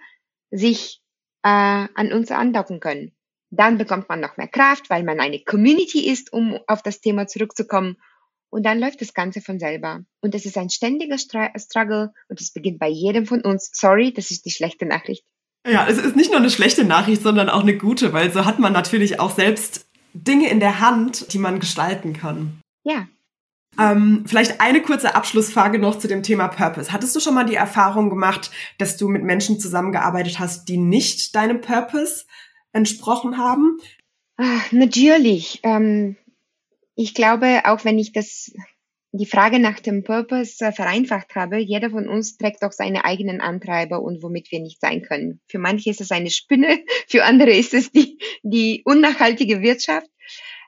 sich 0.52 1.02
äh, 1.44 1.50
an 1.50 2.12
uns 2.12 2.32
andocken 2.32 2.80
können. 2.80 3.16
Dann 3.52 3.78
bekommt 3.78 4.10
man 4.10 4.20
noch 4.20 4.38
mehr 4.38 4.48
Kraft, 4.48 4.90
weil 4.90 5.04
man 5.04 5.20
eine 5.20 5.40
Community 5.40 6.10
ist, 6.10 6.34
um 6.34 6.60
auf 6.68 6.82
das 6.82 7.00
Thema 7.00 7.28
zurückzukommen 7.28 7.98
und 8.50 8.66
dann 8.66 8.80
läuft 8.80 9.02
das 9.02 9.14
Ganze 9.14 9.42
von 9.42 9.60
selber. 9.60 10.02
Und 10.22 10.36
es 10.36 10.46
ist 10.46 10.58
ein 10.58 10.70
ständiger 10.70 11.18
Struggle 11.18 12.14
und 12.30 12.42
es 12.42 12.52
beginnt 12.54 12.80
bei 12.80 12.90
jedem 12.90 13.26
von 13.26 13.42
uns. 13.42 13.70
Sorry, 13.74 14.14
das 14.14 14.32
ist 14.32 14.46
die 14.46 14.52
schlechte 14.52 14.86
Nachricht. 14.86 15.26
Ja, 15.68 15.88
es 15.88 15.98
ist 15.98 16.16
nicht 16.16 16.30
nur 16.30 16.40
eine 16.40 16.52
schlechte 16.52 16.84
Nachricht, 16.84 17.24
sondern 17.24 17.50
auch 17.50 17.64
eine 17.64 17.78
gute, 17.78 18.14
weil 18.14 18.32
so 18.32 18.46
hat 18.46 18.60
man 18.60 18.72
natürlich 18.72 19.20
auch 19.20 19.32
selbst 19.32 19.88
Dinge 20.14 20.50
in 20.50 20.60
der 20.60 20.80
Hand, 20.80 21.34
die 21.34 21.40
man 21.40 21.60
gestalten 21.60 22.14
kann. 22.14 22.62
Ja. 22.84 23.08
Ähm, 23.78 24.24
vielleicht 24.26 24.62
eine 24.62 24.82
kurze 24.82 25.16
Abschlussfrage 25.16 25.80
noch 25.80 26.00
zu 26.00 26.08
dem 26.08 26.24
Thema 26.24 26.48
Purpose. 26.48 26.94
Hattest 26.94 27.16
du 27.16 27.20
schon 27.20 27.34
mal 27.34 27.44
die 27.44 27.56
Erfahrung 27.56 28.10
gemacht, 28.10 28.52
dass 28.78 28.96
du 28.96 29.10
mit 29.10 29.24
Menschen 29.24 29.60
zusammengearbeitet 29.60 30.40
hast, 30.40 30.70
die 30.70 30.78
nicht 30.78 31.36
deinem 31.36 31.62
Purpose 31.62 32.26
entsprochen 32.72 33.38
haben? 33.38 33.78
Ach, 34.38 34.72
natürlich. 34.72 35.60
Ähm, 35.64 36.16
ich 36.96 37.14
glaube, 37.14 37.62
auch 37.66 37.84
wenn 37.84 38.00
ich 38.00 38.14
das, 38.14 38.52
die 39.12 39.26
Frage 39.26 39.60
nach 39.60 39.80
dem 39.80 40.04
Purpose 40.04 40.66
äh, 40.66 40.72
vereinfacht 40.72 41.36
habe, 41.36 41.58
jeder 41.58 41.90
von 41.90 42.08
uns 42.08 42.38
trägt 42.38 42.64
auch 42.64 42.72
seine 42.72 43.06
eigenen 43.06 43.42
Antreiber 43.42 44.02
und 44.02 44.24
womit 44.24 44.52
wir 44.52 44.62
nicht 44.62 44.80
sein 44.82 45.02
können. 45.02 45.42
Für 45.48 45.60
manche 45.60 45.90
ist 45.90 46.02
es 46.02 46.12
eine 46.12 46.32
Spinne, 46.32 46.84
für 47.08 47.26
andere 47.26 47.52
ist 47.52 47.74
es 47.74 47.92
die, 47.92 48.18
die 48.44 48.82
unnachhaltige 48.86 49.62
Wirtschaft. 49.62 50.08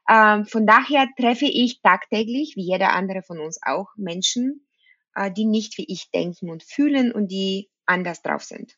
Ähm, 0.10 0.46
von 0.46 0.66
daher 0.66 1.08
treffe 1.18 1.46
ich 1.46 1.82
tagtäglich, 1.82 2.54
wie 2.56 2.70
jeder 2.70 2.92
andere 2.94 3.24
von 3.24 3.40
uns 3.40 3.60
auch, 3.62 3.88
Menschen, 3.98 4.68
äh, 5.16 5.32
die 5.32 5.46
nicht 5.46 5.78
wie 5.78 5.86
ich 5.88 6.12
denken 6.12 6.50
und 6.50 6.64
fühlen 6.64 7.12
und 7.12 7.30
die 7.30 7.70
anders 7.86 8.22
drauf 8.22 8.44
sind. 8.44 8.78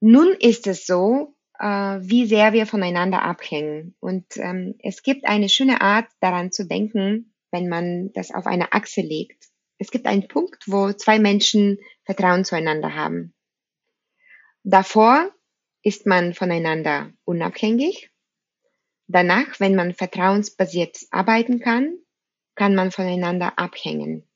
Nun 0.00 0.28
ist 0.38 0.66
es 0.66 0.86
so, 0.86 1.34
wie 1.60 2.26
sehr 2.26 2.52
wir 2.52 2.66
voneinander 2.66 3.22
abhängen. 3.22 3.94
Und 4.00 4.24
ähm, 4.36 4.76
es 4.82 5.02
gibt 5.02 5.26
eine 5.26 5.48
schöne 5.48 5.80
Art 5.80 6.06
daran 6.20 6.52
zu 6.52 6.66
denken, 6.66 7.34
wenn 7.50 7.68
man 7.68 8.12
das 8.12 8.32
auf 8.32 8.46
eine 8.46 8.72
Achse 8.72 9.00
legt. 9.00 9.46
Es 9.78 9.90
gibt 9.90 10.06
einen 10.06 10.28
Punkt, 10.28 10.64
wo 10.66 10.92
zwei 10.92 11.18
Menschen 11.18 11.78
Vertrauen 12.04 12.44
zueinander 12.44 12.94
haben. 12.94 13.34
Davor 14.64 15.30
ist 15.82 16.06
man 16.06 16.34
voneinander 16.34 17.12
unabhängig. 17.24 18.10
Danach, 19.06 19.58
wenn 19.58 19.74
man 19.74 19.94
vertrauensbasiert 19.94 20.98
arbeiten 21.10 21.60
kann, 21.60 21.96
kann 22.54 22.74
man 22.74 22.90
voneinander 22.90 23.58
abhängen. 23.58 24.28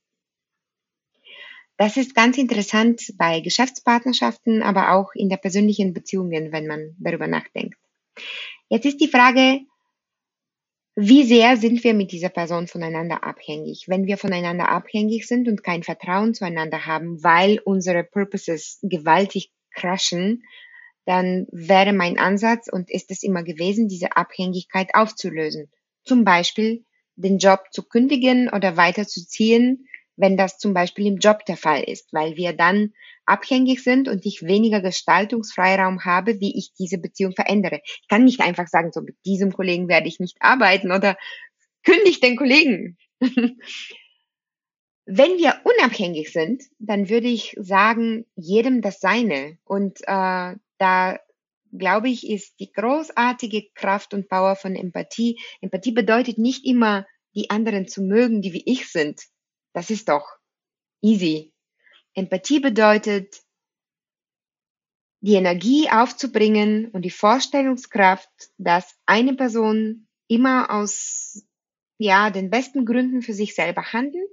Das 1.82 1.96
ist 1.96 2.14
ganz 2.14 2.38
interessant 2.38 3.12
bei 3.18 3.40
Geschäftspartnerschaften, 3.40 4.62
aber 4.62 4.92
auch 4.92 5.16
in 5.16 5.28
der 5.28 5.36
persönlichen 5.36 5.92
Beziehungen, 5.92 6.52
wenn 6.52 6.68
man 6.68 6.94
darüber 7.00 7.26
nachdenkt. 7.26 7.76
Jetzt 8.68 8.86
ist 8.86 9.00
die 9.00 9.08
Frage, 9.08 9.62
wie 10.94 11.24
sehr 11.24 11.56
sind 11.56 11.82
wir 11.82 11.92
mit 11.94 12.12
dieser 12.12 12.28
Person 12.28 12.68
voneinander 12.68 13.24
abhängig? 13.24 13.86
Wenn 13.88 14.06
wir 14.06 14.16
voneinander 14.16 14.68
abhängig 14.68 15.26
sind 15.26 15.48
und 15.48 15.64
kein 15.64 15.82
Vertrauen 15.82 16.34
zueinander 16.34 16.86
haben, 16.86 17.20
weil 17.24 17.58
unsere 17.64 18.04
Purposes 18.04 18.78
gewaltig 18.82 19.50
crashen, 19.74 20.44
dann 21.04 21.48
wäre 21.50 21.92
mein 21.92 22.16
Ansatz 22.16 22.68
und 22.70 22.92
ist 22.92 23.10
es 23.10 23.24
immer 23.24 23.42
gewesen, 23.42 23.88
diese 23.88 24.16
Abhängigkeit 24.16 24.94
aufzulösen. 24.94 25.68
Zum 26.04 26.22
Beispiel 26.22 26.84
den 27.16 27.38
Job 27.38 27.64
zu 27.72 27.82
kündigen 27.82 28.48
oder 28.50 28.76
weiterzuziehen, 28.76 29.88
wenn 30.16 30.36
das 30.36 30.58
zum 30.58 30.74
Beispiel 30.74 31.06
im 31.06 31.18
Job 31.18 31.44
der 31.46 31.56
Fall 31.56 31.82
ist, 31.82 32.12
weil 32.12 32.36
wir 32.36 32.52
dann 32.52 32.92
abhängig 33.24 33.82
sind 33.82 34.08
und 34.08 34.26
ich 34.26 34.42
weniger 34.42 34.80
Gestaltungsfreiraum 34.80 36.04
habe, 36.04 36.40
wie 36.40 36.56
ich 36.58 36.72
diese 36.78 36.98
Beziehung 36.98 37.32
verändere. 37.32 37.80
Ich 37.84 38.08
kann 38.08 38.24
nicht 38.24 38.40
einfach 38.40 38.68
sagen, 38.68 38.92
so 38.92 39.00
mit 39.00 39.16
diesem 39.24 39.52
Kollegen 39.52 39.88
werde 39.88 40.08
ich 40.08 40.20
nicht 40.20 40.36
arbeiten 40.40 40.92
oder 40.92 41.16
kündige 41.84 42.20
den 42.20 42.36
Kollegen. 42.36 42.98
Wenn 45.04 45.36
wir 45.38 45.60
unabhängig 45.64 46.32
sind, 46.32 46.62
dann 46.78 47.08
würde 47.08 47.26
ich 47.28 47.56
sagen, 47.58 48.24
jedem 48.36 48.82
das 48.82 49.00
Seine. 49.00 49.58
Und 49.64 50.00
äh, 50.02 50.54
da 50.78 51.18
glaube 51.76 52.08
ich, 52.08 52.28
ist 52.28 52.60
die 52.60 52.70
großartige 52.70 53.70
Kraft 53.74 54.14
und 54.14 54.28
Power 54.28 54.56
von 54.56 54.76
Empathie. 54.76 55.40
Empathie 55.60 55.92
bedeutet 55.92 56.38
nicht 56.38 56.64
immer, 56.64 57.06
die 57.34 57.50
anderen 57.50 57.88
zu 57.88 58.02
mögen, 58.02 58.42
die 58.42 58.52
wie 58.52 58.62
ich 58.66 58.90
sind. 58.90 59.22
Das 59.72 59.90
ist 59.90 60.08
doch 60.08 60.26
easy. 61.02 61.52
Empathie 62.14 62.60
bedeutet, 62.60 63.42
die 65.20 65.34
Energie 65.34 65.88
aufzubringen 65.88 66.90
und 66.90 67.02
die 67.02 67.10
Vorstellungskraft, 67.10 68.28
dass 68.58 68.98
eine 69.06 69.34
Person 69.34 70.08
immer 70.26 70.70
aus 70.70 71.46
ja 71.98 72.30
den 72.30 72.50
besten 72.50 72.84
Gründen 72.84 73.22
für 73.22 73.32
sich 73.32 73.54
selber 73.54 73.92
handelt. 73.92 74.30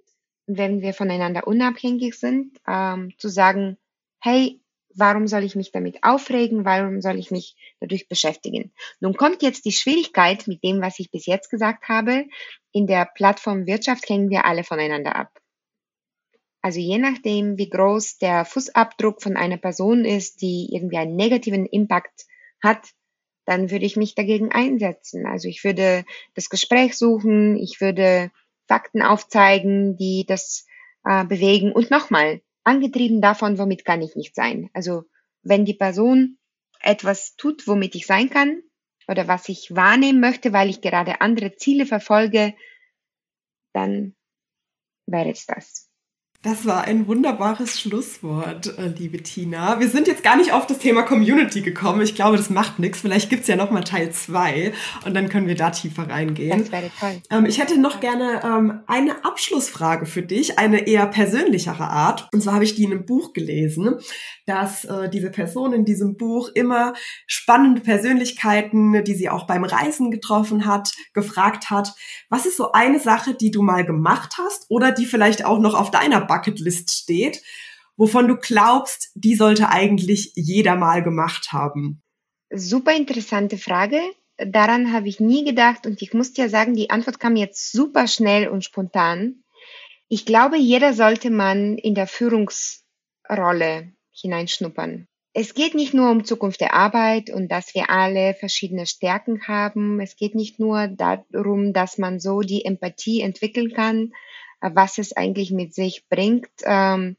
Und 0.48 0.58
wenn 0.58 0.82
wir 0.82 0.94
voneinander 0.94 1.46
unabhängig 1.46 2.16
sind, 2.16 2.60
ähm, 2.68 3.14
zu 3.18 3.30
sagen, 3.30 3.78
hey, 4.20 4.62
warum 5.00 5.28
soll 5.28 5.44
ich 5.44 5.56
mich 5.56 5.72
damit 5.72 6.04
aufregen? 6.04 6.66
Warum 6.66 7.02
soll 7.02 7.18
ich 7.18 7.32
mich 7.32 7.56
dadurch 7.80 8.08
beschäftigen? 8.08 8.72
Nun 9.00 9.16
kommt 9.16 9.42
jetzt 9.42 9.66
die 9.66 9.72
Schwierigkeit 9.72 10.48
mit 10.48 10.64
dem, 10.64 10.82
was 10.82 11.00
ich 11.00 11.12
bis 11.12 11.26
jetzt 11.26 11.50
gesagt 11.50 11.90
habe. 11.90 12.26
In 12.72 12.88
der 12.88 13.06
Plattformwirtschaft 13.06 14.08
hängen 14.10 14.30
wir 14.30 14.46
alle 14.46 14.64
voneinander 14.64 15.16
ab. 15.16 15.40
Also 16.62 16.80
je 16.80 16.98
nachdem, 16.98 17.58
wie 17.58 17.70
groß 17.70 18.18
der 18.18 18.44
Fußabdruck 18.46 19.22
von 19.22 19.38
einer 19.38 19.58
Person 19.58 20.04
ist, 20.04 20.42
die 20.42 20.70
irgendwie 20.72 20.98
einen 20.98 21.16
negativen 21.16 21.66
Impact 21.66 22.26
hat, 22.62 22.90
dann 23.46 23.72
würde 23.72 23.86
ich 23.86 23.96
mich 23.96 24.14
dagegen 24.14 24.52
einsetzen. 24.52 25.26
Also 25.26 25.48
ich 25.48 25.64
würde 25.64 26.06
das 26.36 26.50
Gespräch 26.50 26.98
suchen, 26.98 27.56
ich 27.58 27.82
würde 27.82 28.32
Fakten 28.68 29.02
aufzeigen, 29.02 29.98
die 29.98 30.26
das 30.28 30.68
äh, 31.06 31.26
bewegen. 31.26 31.72
Und 31.72 31.90
nochmal, 31.90 32.42
angetrieben 32.70 33.22
davon, 33.22 33.58
womit 33.58 33.84
kann 33.84 34.02
ich 34.02 34.16
nicht 34.16 34.36
sein. 34.36 34.70
Also 34.74 35.04
wenn 35.42 35.66
die 35.66 35.74
Person 35.74 36.38
etwas 36.82 37.36
tut, 37.36 37.68
womit 37.68 37.96
ich 37.96 38.06
sein 38.06 38.30
kann 38.30 38.62
oder 39.08 39.28
was 39.28 39.50
ich 39.50 39.76
wahrnehmen 39.76 40.20
möchte, 40.20 40.54
weil 40.54 40.70
ich 40.70 40.82
gerade 40.82 41.20
andere 41.22 41.56
Ziele 41.56 41.86
verfolge, 41.86 42.54
dann 43.74 44.16
wäre 45.08 45.32
es 45.32 45.46
das. 45.46 45.89
Das 46.42 46.66
war 46.66 46.86
ein 46.86 47.06
wunderbares 47.06 47.82
Schlusswort, 47.82 48.78
äh, 48.78 48.88
liebe 48.88 49.22
Tina. 49.22 49.82
Wir 49.82 49.90
sind 49.90 50.08
jetzt 50.08 50.24
gar 50.24 50.38
nicht 50.38 50.54
auf 50.54 50.66
das 50.66 50.78
Thema 50.78 51.04
Community 51.04 51.60
gekommen. 51.60 52.00
Ich 52.00 52.16
glaube, 52.16 52.38
das 52.38 52.50
macht 52.50 52.80
nichts. 52.80 53.02
Vielleicht 53.02 53.30
gibt's 53.30 53.50
ja 53.50 53.58
noch 53.58 53.72
mal 53.72 53.84
Teil 53.84 54.12
zwei 54.14 54.72
und 55.04 55.14
dann 55.16 55.28
können 55.28 55.48
wir 55.48 55.56
da 55.56 55.70
tiefer 55.72 56.10
reingehen. 56.10 56.60
Das 56.60 56.72
wäre 56.72 56.92
toll. 56.98 57.22
Ähm, 57.30 57.46
ich 57.46 57.60
hätte 57.60 57.78
noch 57.78 58.00
gerne 58.00 58.42
ähm, 58.42 58.80
eine 58.88 59.26
Abschlussfrage 59.26 60.06
für 60.06 60.22
dich, 60.22 60.58
eine 60.58 60.88
eher 60.88 61.08
persönlichere 61.08 61.90
Art. 61.90 62.30
Und 62.32 62.42
zwar 62.42 62.54
habe 62.54 62.64
ich 62.64 62.74
die 62.74 62.86
in 62.86 62.94
einem 62.94 63.06
Buch 63.06 63.34
gelesen, 63.34 63.96
dass 64.46 64.86
äh, 64.86 65.10
diese 65.10 65.32
Person 65.32 65.74
in 65.74 65.84
diesem 65.84 66.16
Buch 66.16 66.50
immer 66.54 66.94
spannende 67.28 67.82
Persönlichkeiten, 67.82 69.04
die 69.04 69.14
sie 69.14 69.30
auch 69.30 69.46
beim 69.46 69.66
Reisen 69.66 70.10
getroffen 70.10 70.66
hat, 70.66 70.94
gefragt 71.12 71.70
hat, 71.70 71.94
was 72.30 72.46
ist 72.46 72.56
so 72.56 72.72
eine 72.72 73.02
Sache, 73.02 73.34
die 73.34 73.52
du 73.52 73.62
mal 73.62 73.84
gemacht 73.84 74.38
hast 74.38 74.68
oder 74.70 74.94
die 74.94 75.06
vielleicht 75.06 75.44
auch 75.44 75.60
noch 75.60 75.74
auf 75.74 75.92
deiner 75.92 76.29
Bucketlist 76.30 76.90
steht, 76.92 77.42
wovon 77.98 78.30
du 78.30 78.38
glaubst, 78.38 79.12
die 79.16 79.36
sollte 79.36 79.68
eigentlich 79.68 80.32
jeder 80.36 80.78
mal 80.78 81.04
gemacht 81.04 81.52
haben? 81.52 82.02
Super 82.50 82.96
interessante 82.96 83.58
Frage. 83.58 84.00
Daran 84.38 84.94
habe 84.94 85.10
ich 85.10 85.20
nie 85.20 85.44
gedacht 85.44 85.86
und 85.86 86.02
ich 86.02 86.14
muss 86.14 86.32
dir 86.32 86.50
sagen, 86.50 86.74
die 86.74 86.90
Antwort 86.90 87.20
kam 87.20 87.36
jetzt 87.36 87.74
super 87.74 88.08
schnell 88.08 88.48
und 88.48 88.64
spontan. 88.64 89.44
Ich 90.08 90.26
glaube, 90.26 90.58
jeder 90.58 90.94
sollte 90.94 91.30
man 91.30 91.78
in 91.78 91.94
der 91.94 92.08
Führungsrolle 92.08 93.92
hineinschnuppern. 94.12 95.08
Es 95.34 95.54
geht 95.54 95.76
nicht 95.76 95.94
nur 95.94 96.10
um 96.10 96.26
Zukunft 96.26 96.60
der 96.60 96.74
Arbeit 96.74 97.30
und 97.30 97.50
dass 97.50 97.76
wir 97.76 97.92
alle 97.92 98.34
verschiedene 98.34 98.88
Stärken 98.88 99.48
haben. 99.48 100.00
Es 100.00 100.16
geht 100.16 100.34
nicht 100.34 100.60
nur 100.60 100.88
darum, 100.88 101.72
dass 101.74 102.00
man 102.00 102.20
so 102.20 102.42
die 102.42 102.66
Empathie 102.66 103.22
entwickeln 103.22 103.72
kann, 103.72 104.12
was 104.62 104.98
es 104.98 105.16
eigentlich 105.16 105.52
mit 105.52 105.74
sich 105.74 106.08
bringt, 106.10 106.50
ähm, 106.64 107.18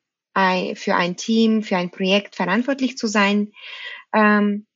für 0.74 0.94
ein 0.94 1.16
Team, 1.16 1.62
für 1.62 1.76
ein 1.76 1.90
Projekt 1.90 2.37
verantwortlich 2.37 2.96
zu 2.96 3.07
sein. 3.07 3.53
Ähm, 4.14 4.66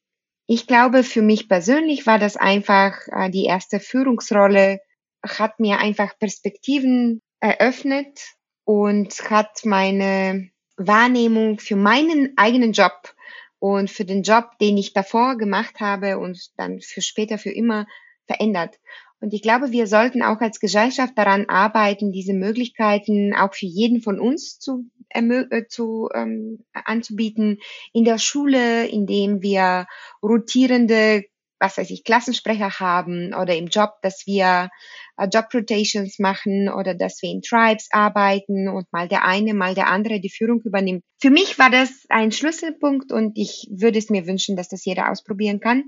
ich 0.47 0.67
glaube, 0.67 1.05
für 1.05 1.23
mich 1.23 1.49
persönlich 1.49 2.07
war 2.07 2.19
das 2.19 2.37
einfach 2.37 2.99
äh, 3.09 3.31
die 3.31 3.45
erste 3.45 3.81
Führungsrolle, 3.81 4.81
hat 5.23 5.59
mir 5.59 5.79
einfach 5.79 6.19
Perspektiven 6.19 7.23
eröffnet 7.41 8.35
und 8.65 9.31
hat 9.31 9.65
meine 9.65 10.51
Wahrnehmung 10.77 11.59
für 11.59 11.77
meinen 11.77 12.35
eigenen 12.37 12.73
Job 12.73 13.15
und 13.59 13.91
für 13.91 14.05
den 14.05 14.23
Job, 14.23 14.59
den 14.61 14.77
ich 14.77 14.93
davor 14.93 15.37
gemacht 15.39 15.81
habe 15.81 16.19
und 16.19 16.51
dann 16.59 16.81
für 16.81 17.01
später 17.01 17.39
für 17.39 17.51
immer 17.51 17.87
verändert. 18.27 18.79
Und 19.25 19.33
ich 19.33 19.41
glaube, 19.41 19.73
wir 19.73 19.87
sollten 19.87 20.23
auch 20.23 20.43
als 20.43 20.61
Gesellschaft 20.61 21.17
daran 21.17 21.49
arbeiten, 21.49 22.13
diese 22.13 22.35
Möglichkeiten 22.35 23.33
auch 23.33 23.55
für 23.55 23.65
jeden 23.65 24.03
von 24.03 24.21
uns 24.21 24.59
zu, 24.59 24.85
äh, 25.09 25.65
zu 25.67 26.11
ähm, 26.13 26.63
anzubieten. 26.75 27.57
In 27.95 28.05
der 28.05 28.19
Schule, 28.19 28.87
indem 28.87 29.41
wir 29.41 29.87
rotierende, 30.23 31.25
was 31.59 31.79
weiß 31.79 31.89
ich, 31.89 32.05
Klassensprecher 32.05 32.79
haben 32.81 33.33
oder 33.33 33.57
im 33.57 33.69
Job, 33.69 33.93
dass 34.03 34.27
wir 34.27 34.69
äh, 35.17 35.27
Job 35.33 35.47
Rotations 35.55 36.19
machen 36.19 36.69
oder 36.69 36.95
dass 36.95 37.23
wir 37.23 37.31
in 37.31 37.41
Tribes 37.41 37.89
arbeiten 37.93 38.69
und 38.69 38.93
mal 38.93 39.09
der 39.09 39.25
eine, 39.25 39.55
mal 39.55 39.75
der 39.75 39.87
andere 39.87 40.21
die 40.21 40.29
Führung 40.29 40.61
übernimmt. 40.65 41.03
Für 41.19 41.31
mich 41.31 41.59
war 41.59 41.71
das 41.71 42.05
ein 42.11 42.31
Schlüsselpunkt 42.31 43.11
und 43.11 43.39
ich 43.39 43.69
würde 43.71 43.99
es 43.99 44.11
mir 44.11 44.27
wünschen, 44.27 44.55
dass 44.55 44.69
das 44.69 44.85
jeder 44.85 45.11
ausprobieren 45.11 45.61
kann, 45.61 45.85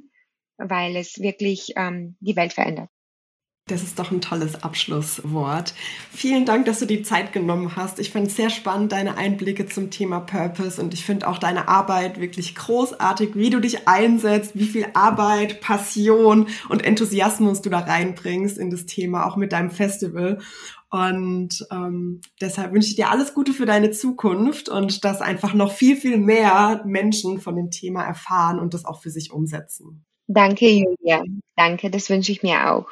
weil 0.57 0.97
es 0.97 1.19
wirklich 1.19 1.75
ähm, 1.77 2.17
die 2.21 2.35
Welt 2.35 2.55
verändert. 2.55 2.89
Das 3.69 3.83
ist 3.83 3.99
doch 3.99 4.13
ein 4.13 4.21
tolles 4.21 4.63
Abschlusswort. 4.63 5.75
Vielen 6.13 6.45
Dank, 6.45 6.67
dass 6.67 6.79
du 6.79 6.87
die 6.87 7.03
Zeit 7.03 7.33
genommen 7.33 7.75
hast. 7.75 7.99
Ich 7.99 8.11
fand 8.11 8.29
es 8.29 8.37
sehr 8.37 8.49
spannend, 8.49 8.93
deine 8.93 9.17
Einblicke 9.17 9.67
zum 9.67 9.91
Thema 9.91 10.21
Purpose 10.21 10.81
und 10.81 10.95
ich 10.95 11.05
finde 11.05 11.27
auch 11.27 11.39
deine 11.39 11.67
Arbeit 11.67 12.21
wirklich 12.21 12.55
großartig, 12.55 13.35
wie 13.35 13.51
du 13.51 13.59
dich 13.59 13.89
einsetzt, 13.89 14.53
wie 14.55 14.67
viel 14.67 14.87
Arbeit, 14.95 15.61
Passion 15.61 16.47
und 16.69 16.85
Enthusiasmus 16.85 17.61
du 17.61 17.69
da 17.69 17.81
reinbringst 17.81 18.57
in 18.57 18.71
das 18.71 18.87
Thema, 18.87 19.27
auch 19.27 19.37
mit 19.37 19.51
deinem 19.51 19.73
Festival. 19.73 20.39
Und 20.89 21.67
ähm, 21.73 22.21
deshalb 22.41 22.73
wünsche 22.73 22.91
ich 22.91 22.95
dir 22.95 23.11
alles 23.11 23.35
Gute 23.35 23.53
für 23.53 23.67
deine 23.67 23.91
Zukunft 23.91 24.69
und 24.69 25.05
dass 25.05 25.21
einfach 25.21 25.55
noch 25.55 25.73
viel, 25.73 25.97
viel 25.97 26.19
mehr 26.19 26.85
Menschen 26.87 27.41
von 27.41 27.57
dem 27.57 27.73
Thema 27.73 28.05
erfahren 28.05 28.61
und 28.61 28.75
das 28.75 28.85
auch 28.85 29.03
für 29.03 29.11
sich 29.11 29.33
umsetzen. 29.33 30.05
Danke, 30.29 30.69
Julia. 30.69 31.25
Danke, 31.57 31.91
das 31.91 32.09
wünsche 32.11 32.31
ich 32.31 32.45
mir 32.45 32.71
auch. 32.73 32.87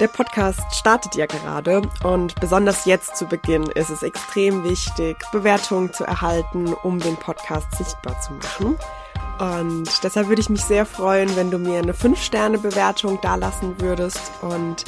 Der 0.00 0.08
Podcast 0.08 0.60
startet 0.74 1.14
ja 1.14 1.26
gerade 1.26 1.82
und 2.02 2.34
besonders 2.40 2.84
jetzt 2.84 3.16
zu 3.16 3.26
Beginn 3.26 3.62
ist 3.62 3.90
es 3.90 4.02
extrem 4.02 4.64
wichtig, 4.64 5.16
Bewertungen 5.30 5.92
zu 5.92 6.02
erhalten, 6.02 6.74
um 6.82 6.98
den 6.98 7.16
Podcast 7.16 7.72
sichtbar 7.76 8.20
zu 8.20 8.32
machen. 8.32 8.76
Und 9.38 10.02
deshalb 10.02 10.26
würde 10.26 10.40
ich 10.40 10.50
mich 10.50 10.64
sehr 10.64 10.84
freuen, 10.84 11.36
wenn 11.36 11.52
du 11.52 11.58
mir 11.58 11.78
eine 11.78 11.92
5-Sterne-Bewertung 11.92 13.20
dalassen 13.20 13.80
würdest 13.80 14.32
und 14.42 14.84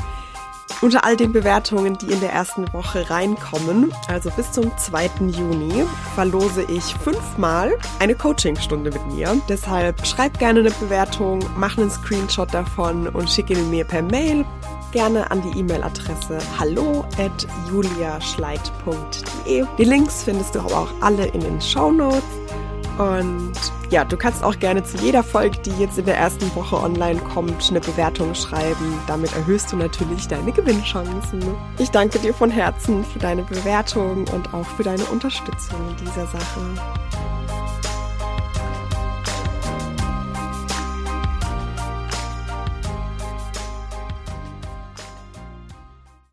unter 0.83 1.05
all 1.05 1.17
den 1.17 1.33
Bewertungen, 1.33 1.97
die 1.97 2.11
in 2.13 2.21
der 2.21 2.33
ersten 2.33 2.71
Woche 2.73 3.09
reinkommen, 3.09 3.95
also 4.09 4.31
bis 4.31 4.53
zum 4.53 4.77
2. 4.77 5.11
Juni, 5.21 5.85
verlose 6.15 6.65
ich 6.65 6.95
fünfmal 6.97 7.79
eine 8.01 8.15
Coachingstunde 8.15 8.91
mit 8.91 9.07
mir. 9.07 9.41
Deshalb 9.49 10.05
schreib 10.07 10.39
gerne 10.39 10.61
eine 10.61 10.71
Bewertung, 10.73 11.41
mach 11.57 11.79
einen 11.79 11.91
Screenshot 11.91 12.53
davon 12.53 13.09
und 13.09 13.31
schicke 13.31 13.55
ihn 13.55 13.71
mir 13.71 13.85
per 13.85 14.03
Mail 14.03 14.45
gerne 14.97 15.31
an 15.31 15.43
die 15.43 15.59
E-Mail-Adresse 15.59 16.39
hallo 16.59 17.05
at 17.19 17.47
juliaschleit.de. 17.71 19.67
Die 19.77 19.85
Links 19.85 20.23
findest 20.23 20.55
du 20.55 20.61
aber 20.61 20.79
auch 20.79 20.89
alle 21.03 21.27
in 21.27 21.41
den 21.41 21.61
Show 21.61 21.93
Notes. 21.93 22.25
Und 22.97 23.53
ja, 23.91 24.07
du 24.07 24.17
kannst 24.17 24.43
auch 24.43 24.59
gerne 24.59 24.83
zu 24.85 24.97
jeder 24.97 25.23
Folge, 25.23 25.59
die 25.59 25.73
jetzt 25.73 25.99
in 25.99 26.07
der 26.07 26.17
ersten 26.17 26.51
Woche 26.57 26.77
online 26.77 27.21
kommt, 27.21 27.69
eine 27.69 27.81
Bewertung 27.81 28.35
schreiben. 28.35 28.99
Damit 29.07 29.37
erhöhst 29.37 29.71
du 29.71 29.77
natürlich 29.77 30.29
deine 30.29 30.51
Gewinnchancen. 30.51 31.45
Ich 31.79 31.91
danke 31.91 32.19
dir 32.19 32.33
von 32.33 32.51
Herzen 32.51 33.05
für 33.05 33.19
deine 33.19 33.43
Bewertung 33.43 34.25
und 34.33 34.55
auch 34.55 34.65
für 34.65 34.83
deine 34.83 35.05
Unterstützung 35.05 35.79
in 35.91 35.97
dieser 36.07 36.27
Sache. 36.27 36.61